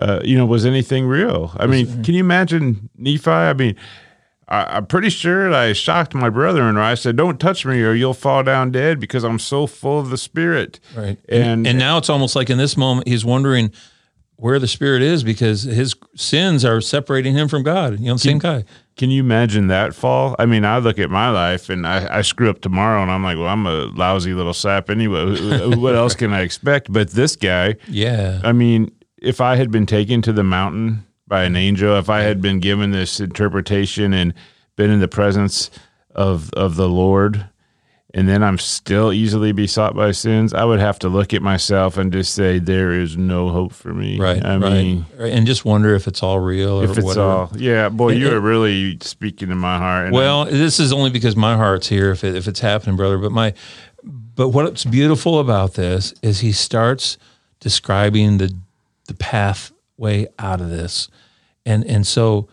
[0.00, 1.52] uh, you know, was anything real?
[1.56, 3.30] I mean, can you imagine Nephi?
[3.30, 3.76] I mean.
[4.50, 6.80] I, am pretty sure I shocked my brother-in-law.
[6.80, 10.08] I said, "Don't touch me, or you'll fall down dead," because I'm so full of
[10.08, 10.80] the Spirit.
[10.96, 13.72] Right, and and now it's almost like in this moment he's wondering
[14.38, 17.98] where the Spirit is because his sins are separating him from God.
[17.98, 18.64] You know, the same guy.
[18.96, 20.36] Can you imagine that fall?
[20.38, 23.22] I mean, I look at my life and I, I screw up tomorrow and I'm
[23.22, 25.76] like, well, I'm a lousy little sap anyway.
[25.76, 26.92] what else can I expect?
[26.92, 28.40] But this guy, yeah.
[28.44, 32.20] I mean, if I had been taken to the mountain by an angel, if I
[32.20, 34.32] had been given this interpretation and
[34.76, 35.70] been in the presence
[36.14, 37.48] of of the Lord,
[38.14, 41.98] and then I'm still easily besought by sins, I would have to look at myself
[41.98, 44.18] and just say there is no hope for me.
[44.18, 44.42] Right.
[44.42, 44.72] I right.
[44.72, 46.80] mean, and just wonder if it's all real.
[46.80, 47.26] if it's whatever.
[47.26, 50.12] all, yeah, boy, you are really speaking to my heart.
[50.12, 52.10] well, I'm, this is only because my heart's here.
[52.10, 53.52] If it, if it's happening, brother, but my,
[54.02, 57.18] but what's beautiful about this is he starts
[57.60, 58.54] describing the
[59.08, 61.08] the pathway out of this,
[61.66, 62.48] and and so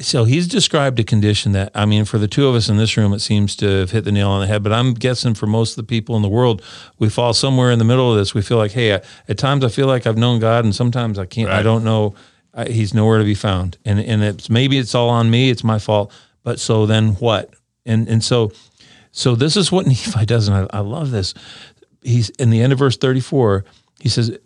[0.00, 2.96] so he's described a condition that I mean, for the two of us in this
[2.96, 4.62] room, it seems to have hit the nail on the head.
[4.62, 6.62] But I'm guessing for most of the people in the world,
[6.98, 8.34] we fall somewhere in the middle of this.
[8.34, 11.18] We feel like, hey, I, at times I feel like I've known God, and sometimes
[11.18, 11.48] I can't.
[11.48, 11.60] Right.
[11.60, 12.14] I don't know.
[12.52, 15.50] I, he's nowhere to be found, and and it's maybe it's all on me.
[15.50, 16.12] It's my fault.
[16.42, 17.54] But so then what?
[17.86, 18.52] And and so
[19.12, 21.34] so this is what Nephi does, and I, I love this.
[22.02, 23.64] He's in the end of verse 34.
[24.00, 24.36] He says,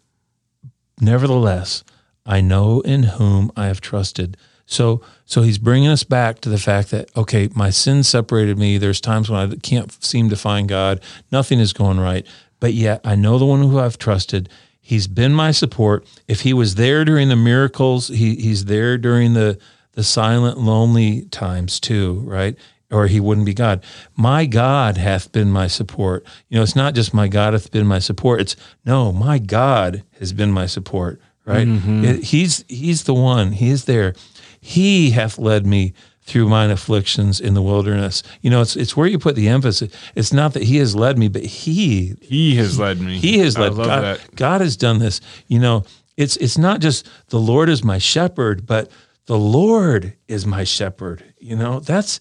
[1.00, 1.84] "Nevertheless,
[2.26, 4.36] I know in whom I have trusted."
[4.66, 8.76] So, so he's bringing us back to the fact that okay, my sin separated me.
[8.76, 11.00] There's times when I can't seem to find God.
[11.32, 12.26] Nothing is going right,
[12.60, 14.48] but yet I know the one who I've trusted.
[14.80, 16.06] He's been my support.
[16.28, 19.58] If he was there during the miracles, he, he's there during the
[19.92, 22.56] the silent, lonely times too, right?
[22.90, 23.84] Or he wouldn't be God.
[24.16, 26.24] My God hath been my support.
[26.48, 28.40] You know, it's not just my God hath been my support.
[28.40, 31.20] It's no, my God has been my support.
[31.44, 31.66] Right?
[31.66, 32.04] Mm-hmm.
[32.04, 33.52] It, he's he's the one.
[33.52, 34.14] He is there.
[34.60, 38.22] He hath led me through mine afflictions in the wilderness.
[38.42, 39.92] You know, it's it's where you put the emphasis.
[40.14, 43.18] It's not that he has led me, but he he has led me.
[43.18, 43.74] He has led.
[43.76, 44.34] God, that.
[44.34, 45.20] God has done this.
[45.46, 45.84] You know,
[46.16, 48.90] it's it's not just the Lord is my shepherd, but
[49.24, 51.24] the Lord is my shepherd.
[51.38, 52.20] You know, that's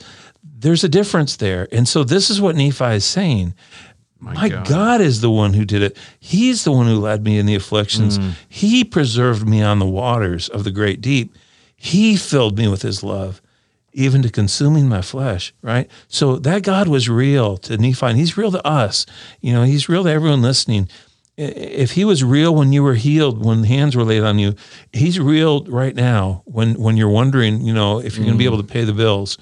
[0.59, 1.67] there's a difference there.
[1.71, 3.53] And so this is what Nephi is saying.
[4.19, 4.67] My, My God.
[4.67, 5.01] God.
[5.01, 5.95] is the one who did it.
[6.19, 8.17] He's the one who led me in the afflictions.
[8.17, 8.33] Mm.
[8.49, 11.35] He preserved me on the waters of the great deep.
[11.75, 13.41] He filled me with his love,
[13.93, 15.89] even to consuming my flesh, right?
[16.07, 19.05] So that God was real to Nephi, and he's real to us.
[19.41, 20.89] You know, he's real to everyone listening.
[21.37, 24.55] If he was real when you were healed, when hands were laid on you,
[24.91, 28.29] he's real right now when when you're wondering, you know, if you're mm.
[28.29, 29.37] going to be able to pay the bills.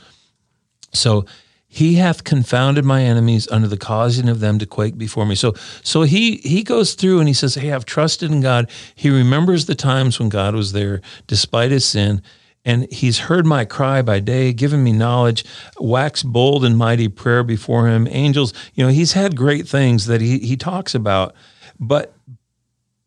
[0.96, 1.26] So
[1.68, 5.36] he hath confounded my enemies under the causing of them to quake before me.
[5.36, 8.70] So so he he goes through and he says, Hey, I've trusted in God.
[8.96, 12.22] He remembers the times when God was there despite his sin.
[12.68, 15.46] And he's heard my cry by day, given me knowledge,
[15.78, 18.08] wax bold and mighty prayer before him.
[18.10, 21.36] Angels, you know, he's had great things that he, he talks about.
[21.80, 22.16] But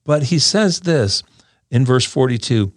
[0.05, 1.23] but he says this
[1.71, 2.73] in verse 42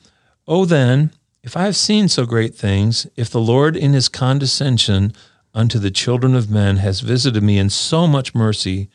[0.48, 1.12] Oh, then,
[1.44, 5.14] if I have seen so great things, if the Lord in his condescension
[5.54, 8.90] unto the children of men has visited me in so much mercy,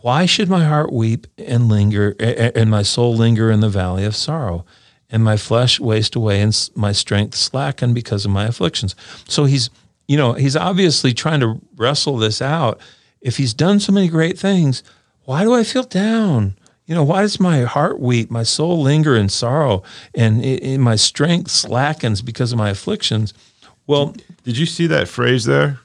[0.00, 4.16] why should my heart weep and linger, and my soul linger in the valley of
[4.16, 4.64] sorrow,
[5.08, 8.96] and my flesh waste away, and my strength slacken because of my afflictions?
[9.28, 9.70] So he's,
[10.08, 12.80] you know, he's obviously trying to wrestle this out.
[13.20, 14.82] If he's done so many great things,
[15.24, 16.56] why do I feel down?
[16.86, 19.82] You know, why does my heart weep, my soul linger in sorrow,
[20.14, 23.32] and it, it, my strength slackens because of my afflictions?
[23.86, 24.14] Well,
[24.44, 25.78] did you see that phrase there?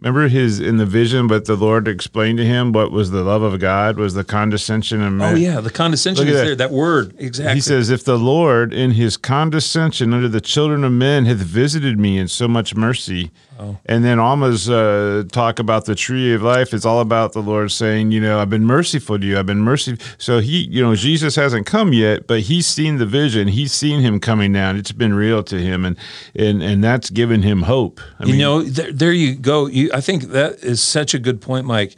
[0.00, 3.42] Remember his in the vision, but the Lord explained to him what was the love
[3.42, 5.34] of God was the condescension of oh, man.
[5.34, 6.44] Oh yeah, the condescension is that.
[6.44, 6.56] there.
[6.56, 7.54] That word exactly.
[7.54, 11.98] He says, "If the Lord in His condescension unto the children of men hath visited
[11.98, 13.78] me in so much mercy, Oh.
[13.86, 17.70] And then Alma's uh, talk about the tree of life is all about the Lord
[17.70, 19.38] saying, you know, I've been merciful to you.
[19.38, 20.04] I've been merciful.
[20.18, 23.48] So he, you know, Jesus hasn't come yet, but he's seen the vision.
[23.48, 24.76] He's seen him coming down.
[24.76, 25.96] It's been real to him, and
[26.34, 28.00] and and that's given him hope.
[28.18, 29.66] I you mean, know, there, there you go.
[29.66, 31.94] You, I think that is such a good point, Mike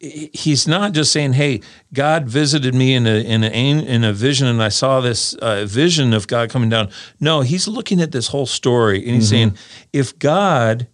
[0.00, 1.60] he's not just saying, "Hey,
[1.92, 5.66] God visited me in a in a in a vision, and I saw this uh,
[5.66, 6.88] vision of God coming down."
[7.20, 9.30] No, he's looking at this whole story, and he's mm-hmm.
[9.30, 9.58] saying,
[9.92, 10.88] "If God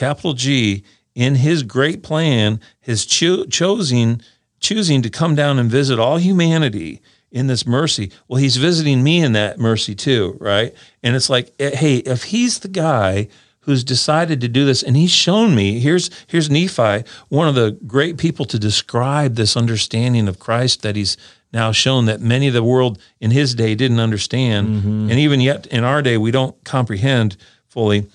[0.00, 0.82] capital G,
[1.14, 4.22] in his great plan, his cho- choosing,
[4.58, 8.10] choosing to come down and visit all humanity in this mercy.
[8.26, 10.74] Well, he's visiting me in that mercy too, right?
[11.02, 13.28] And it's like, eh, hey, if he's the guy
[13.64, 17.72] who's decided to do this and he's shown me here's here's nephi one of the
[17.86, 21.18] great people to describe this understanding of christ that he's
[21.52, 25.10] now shown that many of the world in his day didn't understand mm-hmm.
[25.10, 27.36] and even yet in our day we don't comprehend
[27.68, 28.08] fully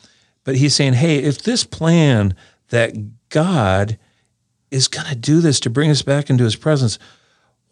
[0.46, 2.34] but he's saying, hey, if this plan
[2.70, 2.94] that
[3.30, 3.98] God
[4.72, 6.98] is going to do this to bring us back into his presence,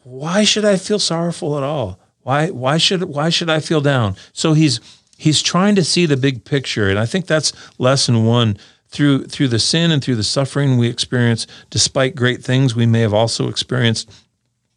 [0.03, 1.99] why should I feel sorrowful at all?
[2.21, 4.15] Why, why, should, why should I feel down?
[4.33, 4.81] So he's,
[5.17, 6.89] he's trying to see the big picture.
[6.89, 8.57] And I think that's lesson one
[8.87, 13.01] through, through the sin and through the suffering we experience, despite great things we may
[13.01, 14.11] have also experienced.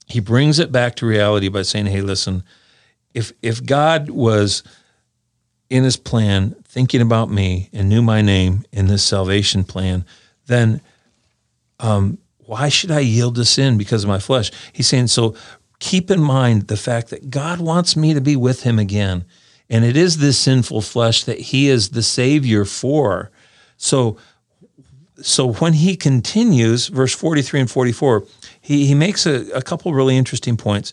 [0.07, 2.43] He brings it back to reality by saying, hey, listen,
[3.15, 4.63] if, if God was
[5.69, 10.05] in his plan thinking about me and knew my name in this salvation plan,
[10.47, 10.81] then
[11.81, 14.51] um, why should I yield to sin because of my flesh?
[14.73, 15.35] He's saying, so
[15.79, 19.25] keep in mind the fact that God wants me to be with him again.
[19.69, 23.31] And it is this sinful flesh that he is the savior for.
[23.77, 24.17] So,
[25.21, 28.25] so when he continues, verse 43 and 44,
[28.61, 30.93] he, he makes a, a couple really interesting points.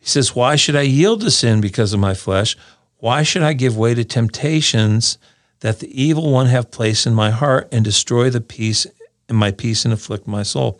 [0.00, 2.56] He says, Why should I yield to sin because of my flesh?
[3.02, 5.18] Why should I give way to temptations
[5.58, 8.86] that the evil one have placed in my heart and destroy the peace
[9.28, 10.78] and my peace and afflict my soul?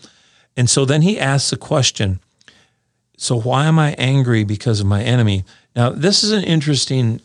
[0.57, 2.21] And so then he asks the question,
[3.17, 5.45] so why am I angry because of my enemy?
[5.75, 7.21] Now, this is an interesting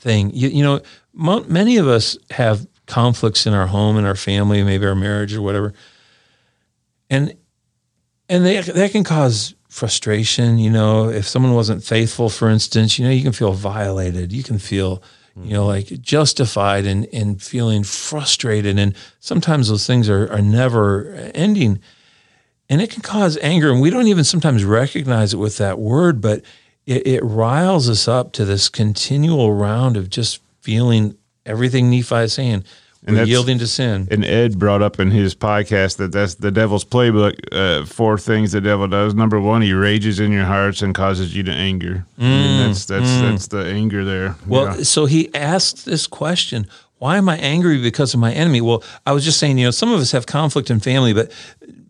[0.00, 0.32] thing.
[0.34, 0.80] You, you know,
[1.14, 5.42] many of us have conflicts in our home and our family, maybe our marriage or
[5.42, 5.74] whatever.
[7.08, 7.36] And
[8.28, 10.58] and they that can cause frustration.
[10.58, 14.32] You know, if someone wasn't faithful, for instance, you know, you can feel violated.
[14.32, 15.02] You can feel,
[15.36, 15.92] you know, mm-hmm.
[15.92, 18.78] like justified and, and feeling frustrated.
[18.78, 21.80] And sometimes those things are, are never ending.
[22.68, 23.70] And it can cause anger.
[23.70, 26.42] And we don't even sometimes recognize it with that word, but
[26.86, 31.16] it, it riles us up to this continual round of just feeling
[31.46, 32.64] everything Nephi is saying
[33.06, 34.08] and We're yielding to sin.
[34.10, 37.38] And Ed brought up in his podcast that that's the devil's playbook.
[37.52, 39.14] Uh, four things the devil does.
[39.14, 42.04] Number one, he rages in your hearts and causes you to anger.
[42.18, 43.20] Mm, I mean, mm, that's that's mm.
[43.22, 44.34] that's the anger there.
[44.46, 44.82] Well, yeah.
[44.82, 46.66] so he asked this question.
[46.98, 48.60] Why am I angry because of my enemy?
[48.60, 51.30] Well, I was just saying, you know, some of us have conflict in family, but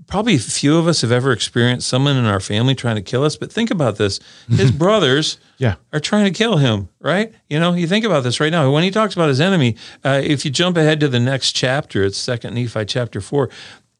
[0.08, 3.36] probably few of us have ever experienced someone in our family trying to kill us.
[3.36, 4.18] But think about this:
[4.50, 5.76] his brothers Yeah.
[5.92, 7.32] are trying to kill him, right?
[7.48, 8.70] You know, you think about this right now.
[8.72, 12.02] When he talks about his enemy, uh, if you jump ahead to the next chapter,
[12.04, 13.50] it's Second Nephi chapter four.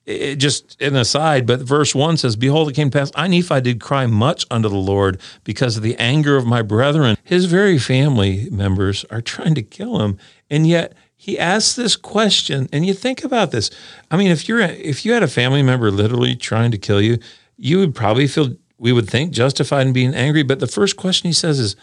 [0.06, 3.60] It just an aside, but verse one says, "Behold, it came to pass I Nephi
[3.60, 7.76] did cry much unto the Lord because of the anger of my brethren." His very
[7.78, 10.16] family members are trying to kill him,
[10.48, 10.94] and yet
[11.28, 12.70] he asks this question.
[12.72, 13.70] And you think about this.
[14.10, 17.18] I mean, if you're if you had a family member literally trying to kill you,
[17.58, 20.42] you would probably feel we would think justified in being angry.
[20.42, 21.76] But the first question he says is,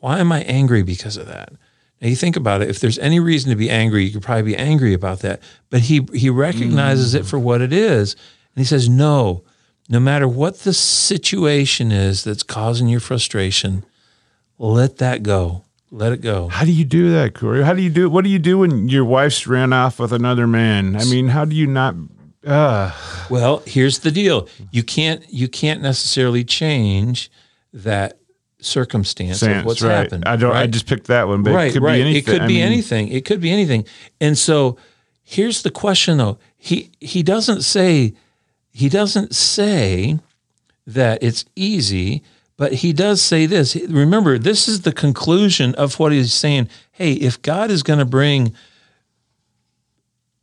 [0.00, 1.52] why am I angry because of that?
[2.02, 2.70] Now you think about it.
[2.70, 5.42] If there's any reason to be angry, you could probably be angry about that.
[5.70, 7.30] But he he recognizes it mm.
[7.30, 9.44] for what it is, and he says, "No,
[9.88, 13.84] no matter what the situation is that's causing your frustration,
[14.58, 15.62] let that go.
[15.90, 17.62] Let it go." How do you do that, Corey?
[17.62, 18.10] How do you do?
[18.10, 20.96] What do you do when your wife's ran off with another man?
[20.96, 21.94] I mean, how do you not?
[22.46, 22.92] Uh,
[23.30, 27.30] Well, here's the deal: you can't you can't necessarily change
[27.72, 28.18] that
[28.60, 29.92] circumstance of what's right.
[29.92, 30.24] happened.
[30.26, 30.54] I don't.
[30.54, 31.96] I just picked that one, but right, it could right.
[31.96, 32.18] be anything.
[32.18, 33.08] It could I be mean, anything.
[33.08, 33.84] It could be anything.
[34.20, 34.76] And so
[35.22, 36.38] here's the question though.
[36.56, 38.14] He he doesn't say
[38.70, 40.18] he doesn't say
[40.86, 42.22] that it's easy,
[42.58, 43.76] but he does say this.
[43.76, 46.68] Remember, this is the conclusion of what he's saying.
[46.90, 48.52] Hey, if God is going to bring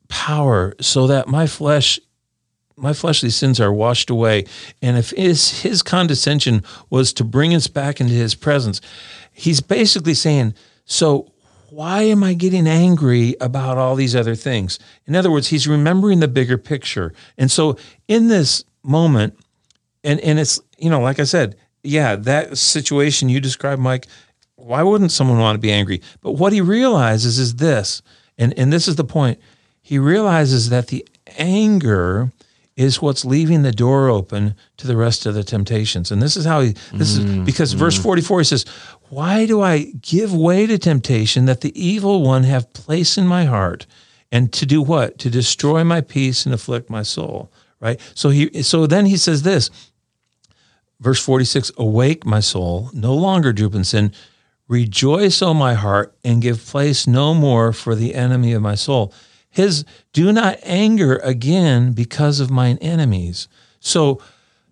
[0.07, 1.99] power so that my flesh
[2.77, 4.45] my fleshly sins are washed away.
[4.81, 8.81] And if his, his condescension was to bring us back into his presence,
[9.31, 11.31] he's basically saying, So
[11.69, 14.77] why am I getting angry about all these other things?
[15.05, 17.13] In other words, he's remembering the bigger picture.
[17.37, 17.77] And so
[18.09, 19.39] in this moment,
[20.03, 21.55] and, and it's, you know, like I said,
[21.85, 24.07] yeah, that situation you described, Mike,
[24.55, 26.01] why wouldn't someone want to be angry?
[26.21, 28.01] But what he realizes is this,
[28.37, 29.39] and, and this is the point.
[29.81, 31.07] He realizes that the
[31.37, 32.31] anger
[32.75, 36.11] is what's leaving the door open to the rest of the temptations.
[36.11, 37.77] And this is how he, this is mm, because mm.
[37.77, 38.65] verse 44 he says,
[39.09, 43.45] Why do I give way to temptation that the evil one have place in my
[43.45, 43.85] heart?
[44.31, 45.17] And to do what?
[45.19, 47.49] To destroy my peace and afflict my soul.
[47.79, 47.99] Right?
[48.15, 49.69] So he so then he says this,
[50.99, 54.11] verse 46 awake my soul no longer droop in sin.
[54.67, 59.13] Rejoice o my heart and give place no more for the enemy of my soul.
[59.49, 63.47] His do not anger again because of mine enemies.
[63.79, 64.19] So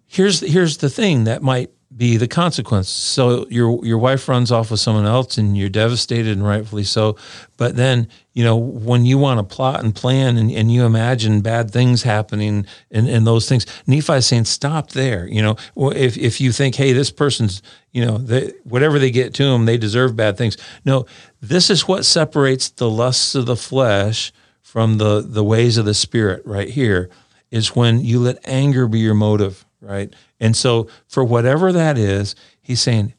[0.07, 2.89] here's here's the thing that might be the consequence.
[2.89, 7.17] So your your wife runs off with someone else and you're devastated and rightfully so.
[7.57, 11.41] But then you know when you want to plot and plan and, and you imagine
[11.41, 15.55] bad things happening and, and those things nephi is saying stop there you know?
[15.75, 19.65] If, if you think hey this person's you know they, whatever they get to them
[19.65, 20.57] they deserve bad things.
[20.85, 21.05] No
[21.41, 24.31] this is what separates the lusts of the flesh
[24.61, 27.09] from the the ways of the spirit right here
[27.51, 30.13] is when you let anger be your motive right
[30.43, 33.13] and so for whatever that is he's saying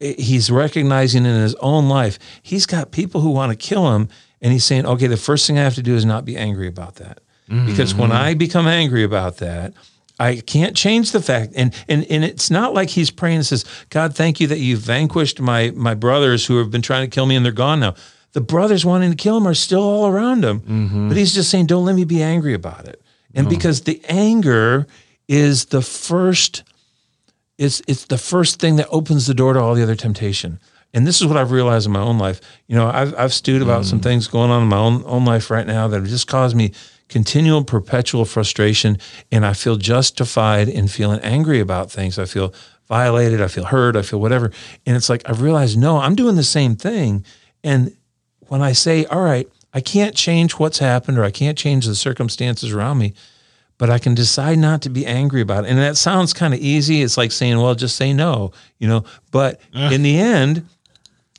[0.00, 4.08] eh, he's recognizing in his own life he's got people who want to kill him
[4.40, 6.66] and he's saying okay the first thing i have to do is not be angry
[6.66, 7.20] about that.
[7.48, 7.66] Mm-hmm.
[7.66, 9.74] Because when i become angry about that
[10.20, 13.64] I can't change the fact, and and and it's not like he's praying and says,
[13.88, 17.24] "God, thank you that you vanquished my my brothers who have been trying to kill
[17.24, 17.94] me, and they're gone now."
[18.32, 21.08] The brothers wanting to kill him are still all around him, mm-hmm.
[21.08, 23.00] but he's just saying, "Don't let me be angry about it."
[23.34, 23.56] And mm-hmm.
[23.56, 24.86] because the anger
[25.26, 26.64] is the first
[27.60, 30.58] it's it's the first thing that opens the door to all the other temptation.
[30.92, 32.40] And this is what I've realized in my own life.
[32.66, 34.02] You know, I've I've stewed about some mm.
[34.02, 36.72] things going on in my own own life right now that have just caused me
[37.08, 38.96] continual perpetual frustration
[39.30, 42.18] and I feel justified in feeling angry about things.
[42.18, 42.54] I feel
[42.88, 44.50] violated, I feel hurt, I feel whatever.
[44.86, 47.26] And it's like I've realized no, I'm doing the same thing.
[47.62, 47.94] And
[48.48, 51.94] when I say, all right, I can't change what's happened or I can't change the
[51.94, 53.12] circumstances around me,
[53.80, 55.70] but I can decide not to be angry about it.
[55.70, 57.00] And that sounds kind of easy.
[57.00, 59.04] It's like saying, well, just say no, you know.
[59.30, 60.66] But in the end,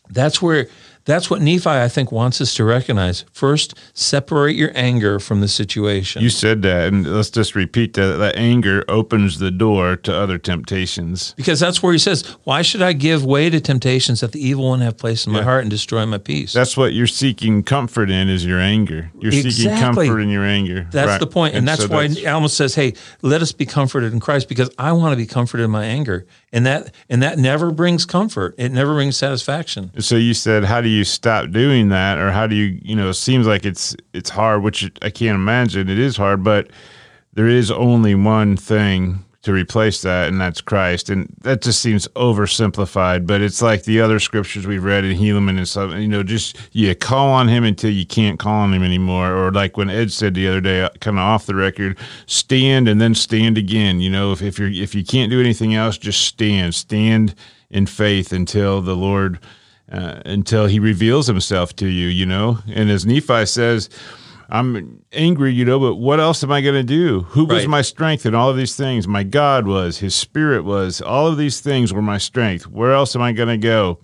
[0.09, 0.67] that's where
[1.05, 3.25] that's what Nephi I think wants us to recognize.
[3.31, 6.21] First, separate your anger from the situation.
[6.21, 8.17] You said that, and let's just repeat that.
[8.17, 11.33] That anger opens the door to other temptations.
[11.37, 14.69] because that's where he says, Why should I give way to temptations that the evil
[14.69, 16.53] one have placed in my heart and destroy my peace?
[16.53, 19.11] That's what you're seeking comfort in is your anger.
[19.19, 20.87] You're seeking comfort in your anger.
[20.91, 21.19] That's Right.
[21.19, 21.55] the point.
[21.55, 24.91] And, that's so why Alma says, Hey, let us be comforted in Christ because I
[24.91, 26.25] want to be comforted in my anger.
[26.53, 28.55] And that and that never brings comfort.
[28.57, 29.91] It never brings satisfaction.
[30.01, 33.09] So you said, how do you stop doing that, or how do you, you know,
[33.09, 35.87] it seems like it's it's hard, which I can't imagine.
[35.89, 36.69] It is hard, but
[37.33, 41.09] there is only one thing to replace that, and that's Christ.
[41.09, 45.57] And that just seems oversimplified, but it's like the other scriptures we've read in Helaman
[45.57, 45.93] and stuff.
[45.93, 49.51] You know, just you call on Him until you can't call on Him anymore, or
[49.51, 53.15] like when Ed said the other day, kind of off the record, stand and then
[53.15, 53.99] stand again.
[53.99, 57.33] You know, if, if you're if you can't do anything else, just stand, stand
[57.71, 59.39] in faith until the Lord,
[59.91, 62.07] uh, until He reveals Himself to you.
[62.07, 63.89] You know, and as Nephi says
[64.51, 67.21] I'm angry, you know, but what else am I going to do?
[67.29, 69.07] Who was my strength in all of these things?
[69.07, 72.67] My God was, His Spirit was, all of these things were my strength.
[72.67, 73.99] Where else am I going to go?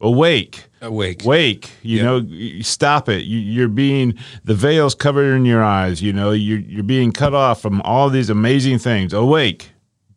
[0.00, 0.64] Awake.
[0.80, 1.22] Awake.
[1.24, 2.04] Wake, you Yep.
[2.04, 3.24] know, stop it.
[3.24, 4.14] You, you're being
[4.44, 6.02] the veils covered in your eyes.
[6.02, 9.12] You know, you're you're being cut off from all these amazing things.
[9.14, 9.70] Awake,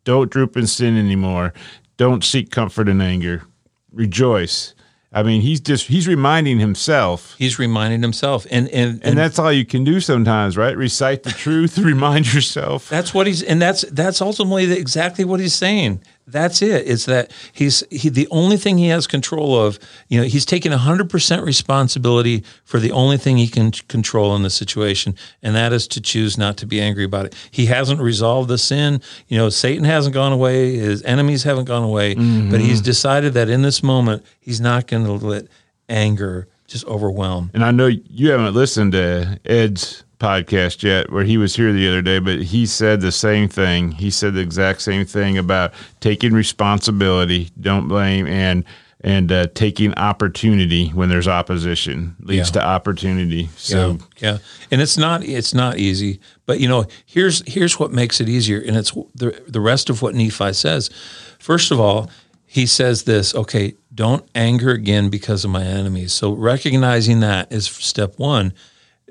[0.04, 1.52] don't droop in sin anymore.
[1.96, 3.44] Don't seek comfort in anger.
[3.92, 4.74] Rejoice.
[5.10, 9.52] I mean, he's just he's reminding himself He's reminding himself, and and and that's all
[9.52, 10.76] you can do sometimes, right?
[10.76, 12.88] Recite the truth, remind yourself.
[12.90, 16.02] That's what he's, and that's that's ultimately the, exactly what he's saying.
[16.30, 16.86] That's it.
[16.86, 19.78] It's that he's he the only thing he has control of.
[20.08, 24.42] You know, he's taking hundred percent responsibility for the only thing he can control in
[24.42, 27.34] the situation, and that is to choose not to be angry about it.
[27.50, 29.00] He hasn't resolved the sin.
[29.28, 30.76] You know, Satan hasn't gone away.
[30.76, 32.50] His enemies haven't gone away, mm-hmm.
[32.50, 35.46] but he's decided that in this moment he's not going to let
[35.88, 37.50] anger just overwhelm.
[37.54, 41.88] And I know you haven't listened to Ed's podcast yet, where he was here the
[41.88, 43.92] other day, but he said the same thing.
[43.92, 48.64] He said the exact same thing about taking responsibility, don't blame, and
[49.00, 52.54] and uh, taking opportunity when there's opposition leads Yeah.
[52.54, 53.48] to opportunity.
[53.56, 54.38] So yeah, yeah,
[54.72, 58.58] and it's not it's not easy, but you know here's here's what makes it easier,
[58.60, 60.90] and it's the the rest of what Nephi says.
[61.38, 62.10] First of all,
[62.44, 66.12] he says this: okay, don't anger again because of my enemies.
[66.12, 68.52] So recognizing that is step one.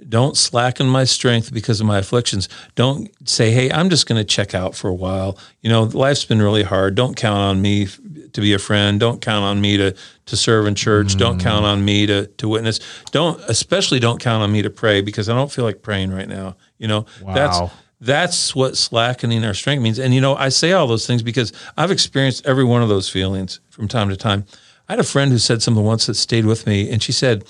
[0.07, 2.49] Don't slacken my strength because of my afflictions.
[2.75, 6.25] Don't say, "Hey, I'm just going to check out for a while." You know, life's
[6.25, 6.95] been really hard.
[6.95, 7.87] Don't count on me
[8.33, 8.99] to be a friend.
[8.99, 9.95] Don't count on me to
[10.27, 11.17] to serve in church.
[11.17, 11.43] Don't mm.
[11.43, 12.79] count on me to to witness.
[13.11, 16.27] Don't especially don't count on me to pray because I don't feel like praying right
[16.27, 16.55] now.
[16.77, 17.59] You know, that's
[17.99, 19.99] that's what slackening our strength means.
[19.99, 23.09] And you know, I say all those things because I've experienced every one of those
[23.09, 24.45] feelings from time to time.
[24.87, 27.43] I had a friend who said something once that stayed with me, and she said,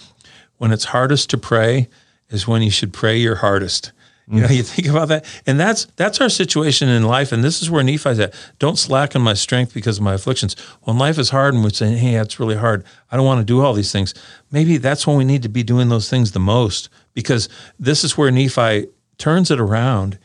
[0.58, 1.90] "When it's hardest to pray,
[2.30, 3.92] is when you should pray your hardest."
[4.30, 7.62] You know, you think about that, and that's that's our situation in life, and this
[7.62, 8.34] is where Nephi's at.
[8.60, 10.58] Don't slacken my strength because of my afflictions.
[10.82, 12.84] When life is hard, and we're saying, "Hey, that's really hard.
[13.10, 14.14] I don't want to do all these things."
[14.52, 17.48] Maybe that's when we need to be doing those things the most, because
[17.80, 20.20] this is where Nephi turns it around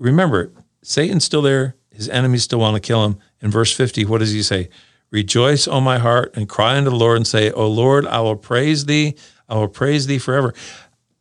[0.00, 0.50] remember,
[0.82, 1.76] Satan's still there.
[1.92, 3.18] His enemies still want to kill him.
[3.40, 4.68] In verse 50, what does he say?
[5.10, 8.36] Rejoice, O my heart, and cry unto the Lord and say, O Lord, I will
[8.36, 9.14] praise thee.
[9.48, 10.54] I will praise thee forever.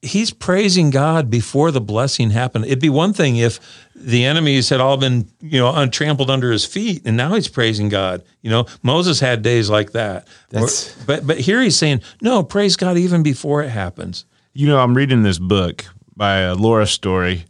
[0.02, 2.66] He's praising God before the blessing happened.
[2.66, 3.60] It'd be one thing if
[3.94, 7.90] the enemies had all been, you know, untrampled under his feet, and now he's praising
[7.90, 8.24] God.
[8.42, 10.26] You know, Moses had days like that.
[10.50, 14.24] That's- but but here he's saying, no, praise God even before it happens.
[14.54, 15.84] You know, I'm reading this book
[16.16, 17.46] by uh, Laura Story.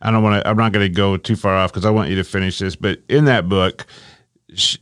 [0.00, 0.48] I don't want to.
[0.48, 2.76] I'm not going to go too far off because I want you to finish this.
[2.76, 3.86] But in that book,
[4.54, 4.78] she,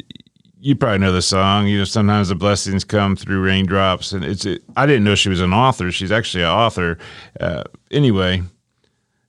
[0.67, 1.69] you probably know the song.
[1.69, 4.45] You know, sometimes the blessings come through raindrops, and it's.
[4.45, 5.93] It, I didn't know she was an author.
[5.93, 6.99] She's actually an author.
[7.39, 7.63] Uh,
[7.93, 8.43] anyway,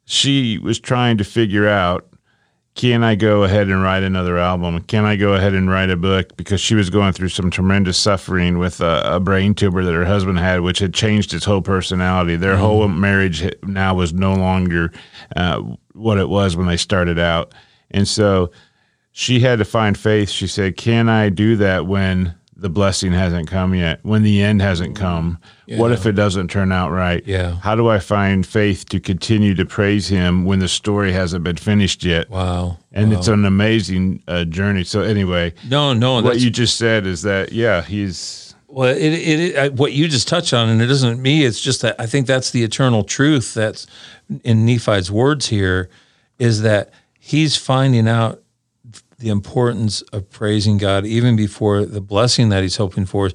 [0.06, 2.12] she was trying to figure out
[2.74, 4.82] can I go ahead and write another album?
[4.84, 6.36] Can I go ahead and write a book?
[6.38, 10.06] Because she was going through some tremendous suffering with a, a brain tumor that her
[10.06, 12.36] husband had, which had changed his whole personality.
[12.36, 14.92] Their whole marriage now was no longer
[15.36, 15.62] uh,
[15.94, 17.54] what it was when they started out.
[17.92, 18.52] And so
[19.18, 20.30] she had to find faith.
[20.30, 24.61] She said, Can I do that when the blessing hasn't come yet, when the end
[24.61, 25.39] hasn't come?
[25.70, 27.26] What if it doesn't turn out right?
[27.26, 27.55] Yeah.
[27.55, 31.55] How do I find faith to continue to praise him when the story hasn't been
[31.55, 32.30] finished yet?
[32.30, 32.78] Wow.
[32.91, 34.84] and it's an amazing uh, journey.
[34.84, 39.55] So anyway, No, no, what you just said is that yeah, he's Well, it, it,
[39.55, 41.43] it what you just touched on, and it isn't me.
[41.43, 43.88] It's just that I think that's the eternal truth that's
[44.43, 45.89] in Nephi's words here,
[46.38, 48.43] is that he's finding out
[49.20, 53.34] the importance of praising God even before the blessing that he's hoping for is,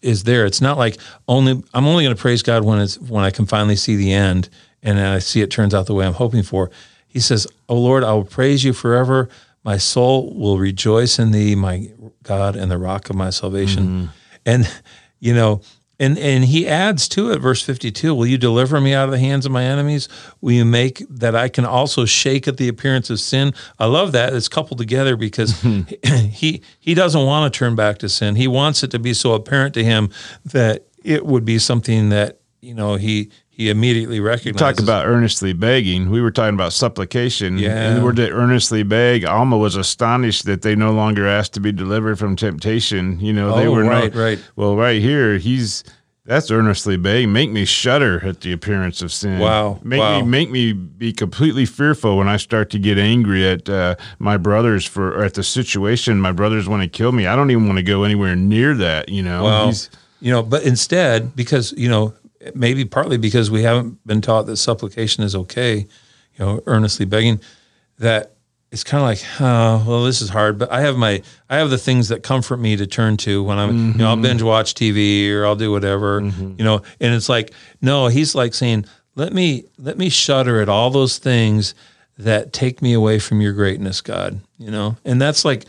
[0.00, 0.46] is there.
[0.46, 3.46] It's not like only I'm only going to praise God when it's when I can
[3.46, 4.48] finally see the end
[4.82, 6.70] and I see it turns out the way I'm hoping for.
[7.06, 9.28] He says, "Oh Lord, I will praise you forever.
[9.64, 11.90] My soul will rejoice in Thee, my
[12.22, 14.06] God and the rock of my salvation." Mm-hmm.
[14.46, 14.82] And
[15.18, 15.62] you know,
[15.98, 19.18] and and he adds to it, verse fifty-two: Will you deliver me out of the
[19.18, 20.08] hands of my enemies?
[20.40, 23.54] Will you make that I can also shake at the appearance of sin?
[23.78, 25.60] I love that it's coupled together because
[26.04, 28.34] he he doesn't want to turn back to sin.
[28.34, 30.10] He wants it to be so apparent to him
[30.44, 34.58] that it would be something that you know he he immediately recognizes.
[34.60, 36.10] Talk about earnestly begging.
[36.10, 37.58] We were talking about supplication.
[37.58, 37.90] Yeah.
[37.92, 39.24] And we're to earnestly beg.
[39.24, 43.20] Alma was astonished that they no longer asked to be delivered from temptation.
[43.20, 44.38] You know, they Oh, were right, no, right.
[44.56, 45.84] Well, right here, he's
[46.26, 47.32] that's earnestly begging.
[47.34, 49.38] Make me shudder at the appearance of sin.
[49.40, 50.20] Wow, Make wow.
[50.20, 54.36] me make me be completely fearful when I start to get angry at uh, my
[54.38, 56.20] brothers for or at the situation.
[56.20, 57.26] My brothers want to kill me.
[57.26, 59.10] I don't even want to go anywhere near that.
[59.10, 59.44] You know.
[59.44, 59.90] Well, He's-
[60.20, 62.14] you know, but instead, because you know,
[62.54, 67.40] maybe partly because we haven't been taught that supplication is okay, you know, earnestly begging,
[67.98, 68.32] that
[68.70, 70.58] it's kind of like, oh, well, this is hard.
[70.58, 73.56] But I have my, I have the things that comfort me to turn to when
[73.56, 74.22] I'm, you know, I'll mm-hmm.
[74.22, 76.54] binge watch TV or I'll do whatever, mm-hmm.
[76.58, 78.84] you know, and it's like, no, he's like saying,
[79.14, 81.74] let me, let me shudder at all those things
[82.18, 85.66] that take me away from your greatness, God, you know, and that's like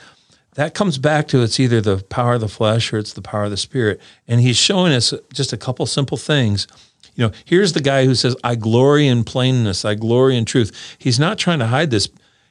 [0.55, 3.43] that comes back to it's either the power of the flesh or it's the power
[3.43, 4.01] of the spirit.
[4.27, 6.67] And he's showing us just a couple simple things.
[7.15, 10.95] You know, here's the guy who says, I glory in plainness, I glory in truth.
[10.97, 12.09] He's not trying to hide this.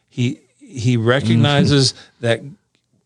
[0.09, 2.27] He he recognizes mm-hmm.
[2.27, 2.41] that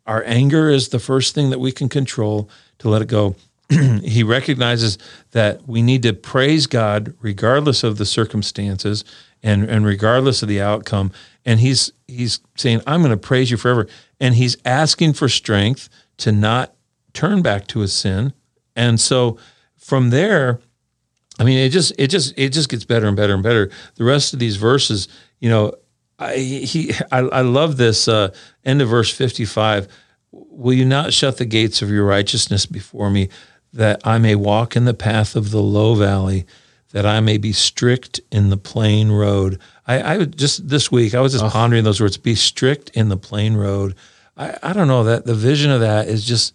[0.07, 3.37] our anger is the first thing that we can control to let it go.
[3.69, 4.97] he recognizes
[5.33, 9.05] that we need to praise God regardless of the circumstances
[9.43, 11.13] and, and regardless of the outcome.
[11.45, 13.87] And he's he's saying, I'm going to praise you forever.
[14.21, 15.89] And he's asking for strength
[16.19, 16.75] to not
[17.13, 18.33] turn back to his sin.
[18.75, 19.39] And so
[19.77, 20.61] from there,
[21.39, 23.71] I mean, it just it just it just gets better and better and better.
[23.95, 25.09] The rest of these verses,
[25.39, 25.73] you know,
[26.19, 29.87] I he I, I love this uh, end of verse fifty five.
[30.33, 33.29] Will you not shut the gates of your righteousness before me,
[33.73, 36.45] that I may walk in the path of the low valley,
[36.91, 39.61] that I may be strict in the plain road.
[39.89, 42.19] I, I would just this week I was just pondering those words.
[42.19, 43.95] Be strict in the plain road.
[44.37, 46.55] I, I don't know that the vision of that is just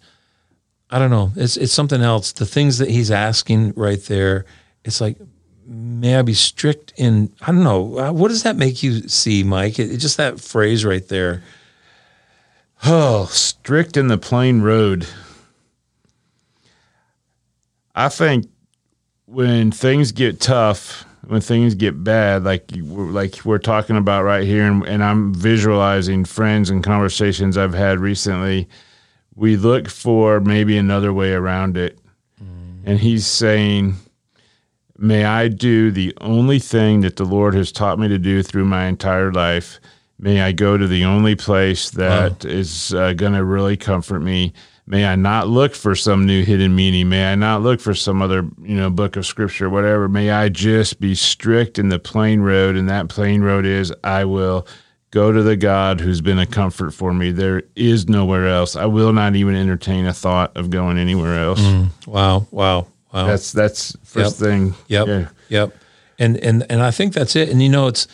[0.90, 1.32] I don't know.
[1.34, 2.32] It's it's something else.
[2.32, 4.44] The things that he's asking right there,
[4.84, 5.16] it's like,
[5.66, 7.32] may I be strict in?
[7.42, 7.98] I don't know.
[7.98, 9.78] Uh, What does that make you see, Mike?
[9.80, 11.42] It, it just that phrase right there.
[12.84, 15.06] Oh, strict in the plain road.
[17.94, 18.46] I think
[19.26, 24.44] when things get tough, when things get bad, like we're- like we're talking about right
[24.44, 28.68] here, and, and I'm visualizing friends and conversations I've had recently,
[29.34, 31.98] we look for maybe another way around it.
[32.86, 33.94] And he's saying,
[34.96, 38.66] May I do the only thing that the Lord has taught me to do through
[38.66, 39.80] my entire life.
[40.20, 44.52] May I go to the only place that is uh, going to really comfort me.
[44.86, 47.08] May I not look for some new hidden meaning.
[47.08, 50.08] May I not look for some other, you know, book of scripture, whatever.
[50.08, 54.26] May I just be strict in the plain road, and that plain road is I
[54.26, 54.66] will
[55.10, 57.30] go to the God who's been a comfort for me.
[57.30, 58.76] There is nowhere else.
[58.76, 61.60] I will not even entertain a thought of going anywhere else.
[61.62, 61.88] Mm.
[62.06, 63.26] Wow, wow, wow.
[63.26, 64.48] That's that's first Yep.
[64.50, 64.74] thing.
[64.88, 65.06] Yep.
[65.06, 65.28] Yeah.
[65.48, 65.74] Yep.
[66.18, 67.48] And and and I think that's it.
[67.48, 68.06] And you know, it's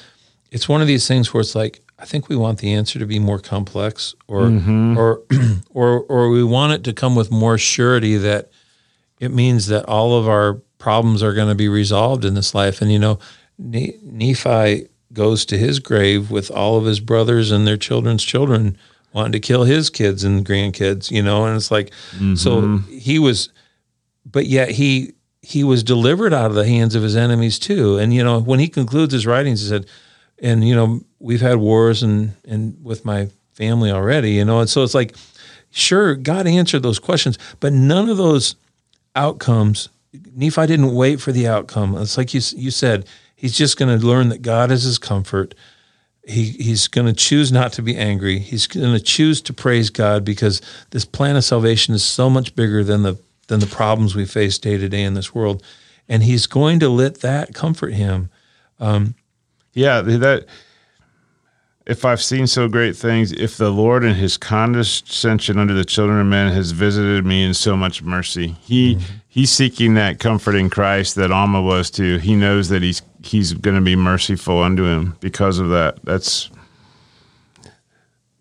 [0.52, 3.06] it's one of these things where it's like I think we want the answer to
[3.06, 4.96] be more complex, or mm-hmm.
[4.96, 5.22] or
[5.70, 8.50] or or we want it to come with more surety that
[9.18, 12.80] it means that all of our problems are going to be resolved in this life.
[12.80, 13.18] And you know,
[13.58, 18.78] Ne- Nephi goes to his grave with all of his brothers and their children's children
[19.12, 21.10] wanting to kill his kids and grandkids.
[21.10, 22.92] You know, and it's like so mm-hmm.
[22.96, 23.50] he was
[24.24, 27.98] but yet he he was delivered out of the hands of his enemies too.
[27.98, 29.86] And you know, when he concludes his writings, he said,
[30.40, 34.68] "And you know, we've had wars and and with my family already, you know." And
[34.68, 35.14] so it's like,
[35.70, 38.56] sure, God answered those questions, but none of those
[39.14, 39.88] outcomes.
[40.34, 41.96] Nephi didn't wait for the outcome.
[41.96, 45.54] It's like you you said, he's just going to learn that God is his comfort.
[46.26, 48.38] He, he's going to choose not to be angry.
[48.38, 50.60] He's going to choose to praise God because
[50.90, 53.18] this plan of salvation is so much bigger than the
[53.48, 55.62] than the problems we face day to day in this world,
[56.08, 58.30] and he's going to let that comfort him.
[58.78, 59.14] Um,
[59.72, 60.46] Yeah, that
[61.86, 66.20] if I've seen so great things, if the Lord in his condescension unto the children
[66.20, 69.14] of men has visited me in so much mercy, he mm-hmm.
[69.28, 72.18] he's seeking that comfort in Christ that Alma was too.
[72.18, 75.98] He knows that he's he's going to be merciful unto him because of that.
[76.04, 76.50] That's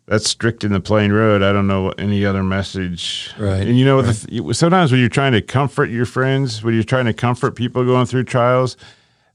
[0.06, 1.44] that's strict in the plain road.
[1.44, 3.32] I don't know any other message.
[3.38, 6.74] Right, And you know, the th- sometimes when you're trying to comfort your friends, when
[6.74, 8.76] you're trying to comfort people going through trials,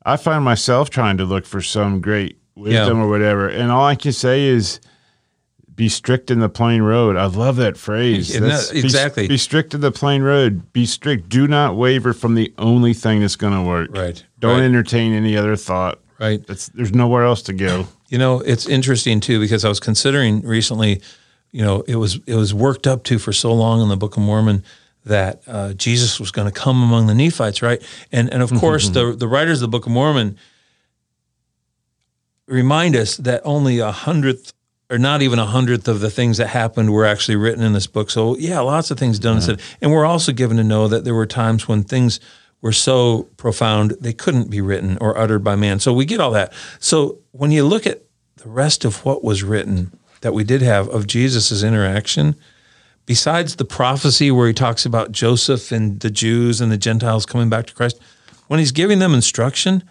[0.04, 3.04] I find myself trying to look for some great wisdom Yeah.
[3.04, 3.48] or whatever.
[3.48, 4.80] And all I can say is
[5.74, 7.16] be strict in the plain road.
[7.16, 8.32] I love that phrase.
[8.32, 9.26] That- That's- be- exactly.
[9.26, 10.72] Be, strict in the plain road.
[10.72, 11.28] Be strict.
[11.28, 13.90] Do not waver from the only thing that's going to work.
[13.96, 14.64] Right, Don't right.
[14.64, 15.98] entertain any other thought.
[16.20, 16.46] Right.
[16.46, 17.86] That's, there's nowhere else to go.
[18.10, 21.00] You know, it's interesting too because I was considering recently.
[21.50, 24.16] You know, it was it was worked up to for so long in the Book
[24.16, 24.62] of Mormon
[25.04, 27.82] that uh, Jesus was going to come among the Nephites, right?
[28.10, 30.38] And and of course, the the writers of the Book of Mormon
[32.46, 34.52] remind us that only a hundredth
[34.90, 37.86] or not even a hundredth of the things that happened were actually written in this
[37.86, 38.10] book.
[38.10, 41.04] So yeah, lots of things done and said, and we're also given to know that
[41.04, 42.20] there were times when things
[42.60, 45.80] were so profound they couldn't be written or uttered by man.
[45.80, 46.52] So we get all that.
[46.80, 48.02] So when you look at
[48.36, 52.36] the rest of what was written that we did have of Jesus's interaction,
[53.06, 57.48] besides the prophecy where he talks about Joseph and the Jews and the Gentiles coming
[57.48, 58.00] back to Christ,
[58.48, 59.84] when he's giving them instruction,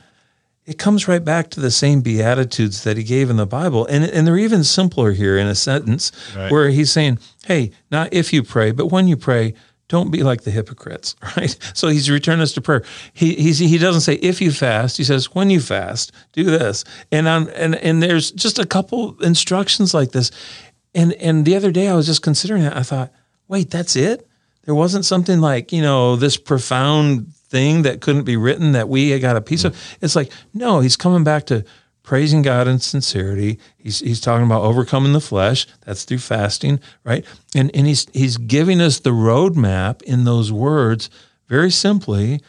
[0.66, 3.86] it comes right back to the same beatitudes that he gave in the Bible.
[3.88, 6.52] And, and they're even simpler here in a sentence right.
[6.52, 9.56] where he's saying, hey, not if you pray, but when you pray,
[9.90, 11.56] don't be like the hypocrites, right?
[11.74, 12.84] So he's returning us to prayer.
[13.14, 14.98] He he's, he doesn't say if you fast.
[14.98, 16.84] He says when you fast, do this.
[17.12, 20.32] And on and and there's just a couple instructions like this.
[20.96, 22.76] And and the other day I was just considering that.
[22.78, 23.12] I thought,
[23.48, 24.28] wait, that's it.
[24.66, 29.18] There wasn't something like you know this profound thing that couldn't be written that we
[29.20, 29.74] got a piece of.
[29.74, 29.98] Mm.
[30.02, 31.66] It's like no, he's coming back to
[32.04, 33.60] praising God in sincerity.
[33.78, 35.66] He's he's talking about overcoming the flesh.
[35.86, 37.26] That's through fasting, right?
[37.56, 41.10] And and he's he's giving us the roadmap in those words
[41.48, 42.42] very simply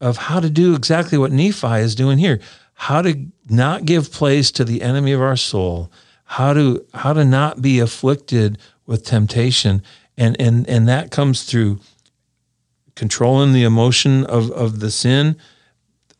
[0.00, 2.40] of how to do exactly what Nephi is doing here.
[2.74, 5.92] How to not give place to the enemy of our soul.
[6.32, 8.56] How to how to not be afflicted
[8.86, 9.82] with temptation.
[10.16, 11.80] And and and that comes through
[12.94, 15.36] controlling the emotion of, of the sin,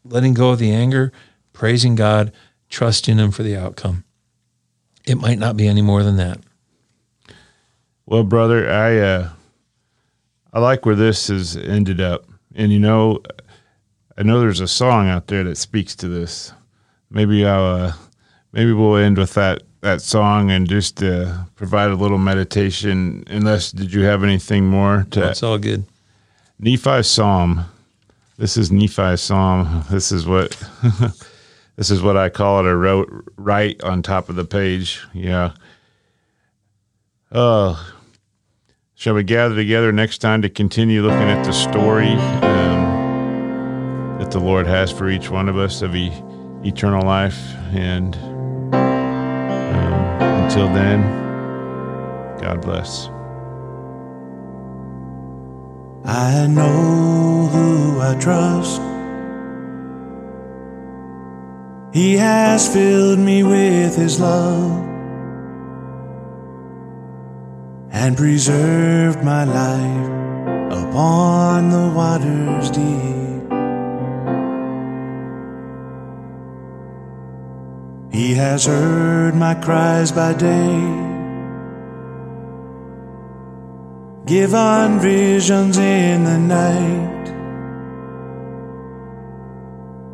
[0.04, 1.12] letting go of the anger,
[1.54, 2.30] praising God,
[2.68, 4.04] trusting Him for the outcome.
[5.06, 6.40] It might not be any more than that.
[8.04, 9.30] Well, brother, I uh,
[10.52, 13.22] I like where this has ended up, and you know,
[14.18, 16.52] I know there's a song out there that speaks to this.
[17.08, 17.92] Maybe I'll uh,
[18.52, 23.24] maybe we'll end with that that song and just uh, provide a little meditation.
[23.26, 25.20] Unless, did you have anything more to?
[25.20, 25.84] That's all good.
[26.58, 27.66] Nephi Psalm.
[28.38, 29.84] This is Nephi Psalm.
[29.90, 30.50] This is what
[31.76, 32.70] this is what I call it.
[32.70, 35.02] I wrote right on top of the page.
[35.12, 35.52] Yeah.
[37.32, 37.82] Uh,
[38.94, 44.38] shall we gather together next time to continue looking at the story um, that the
[44.38, 46.12] Lord has for each one of us of e-
[46.62, 47.38] eternal life?
[47.72, 48.14] And
[50.42, 51.00] until then,
[52.40, 53.08] God bless.
[56.04, 58.80] I know who I trust.
[61.94, 64.82] He has filled me with His love
[67.92, 70.08] and preserved my life
[70.72, 73.21] upon the waters deep.
[78.12, 81.02] He has heard my cries by day
[84.26, 87.26] Give on visions in the night.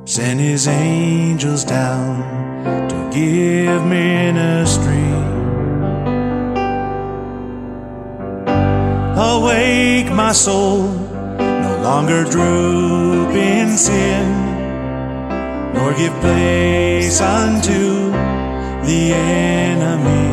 [0.06, 5.12] Send his angels down to give ministry.
[9.14, 10.88] Awake, my soul,
[11.38, 14.47] no longer droop in sin,
[15.74, 18.10] nor give place unto
[18.88, 20.28] the enemy.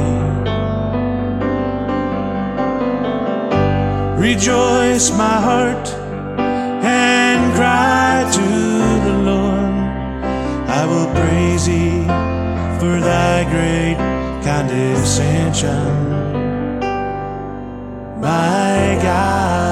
[4.19, 5.87] Rejoice, my heart,
[6.83, 8.47] and cry to
[9.07, 9.75] the Lord.
[10.79, 12.03] I will praise thee
[12.79, 13.97] for thy great
[14.43, 15.85] condescension.
[18.19, 19.64] My God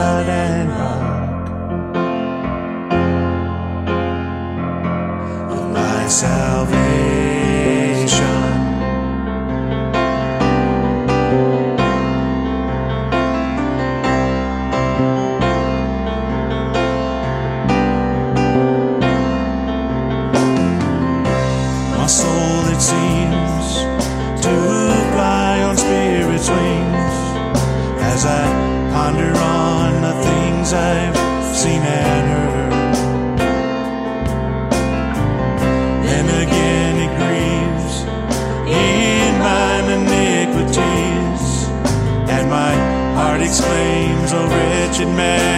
[45.05, 45.52] man am I."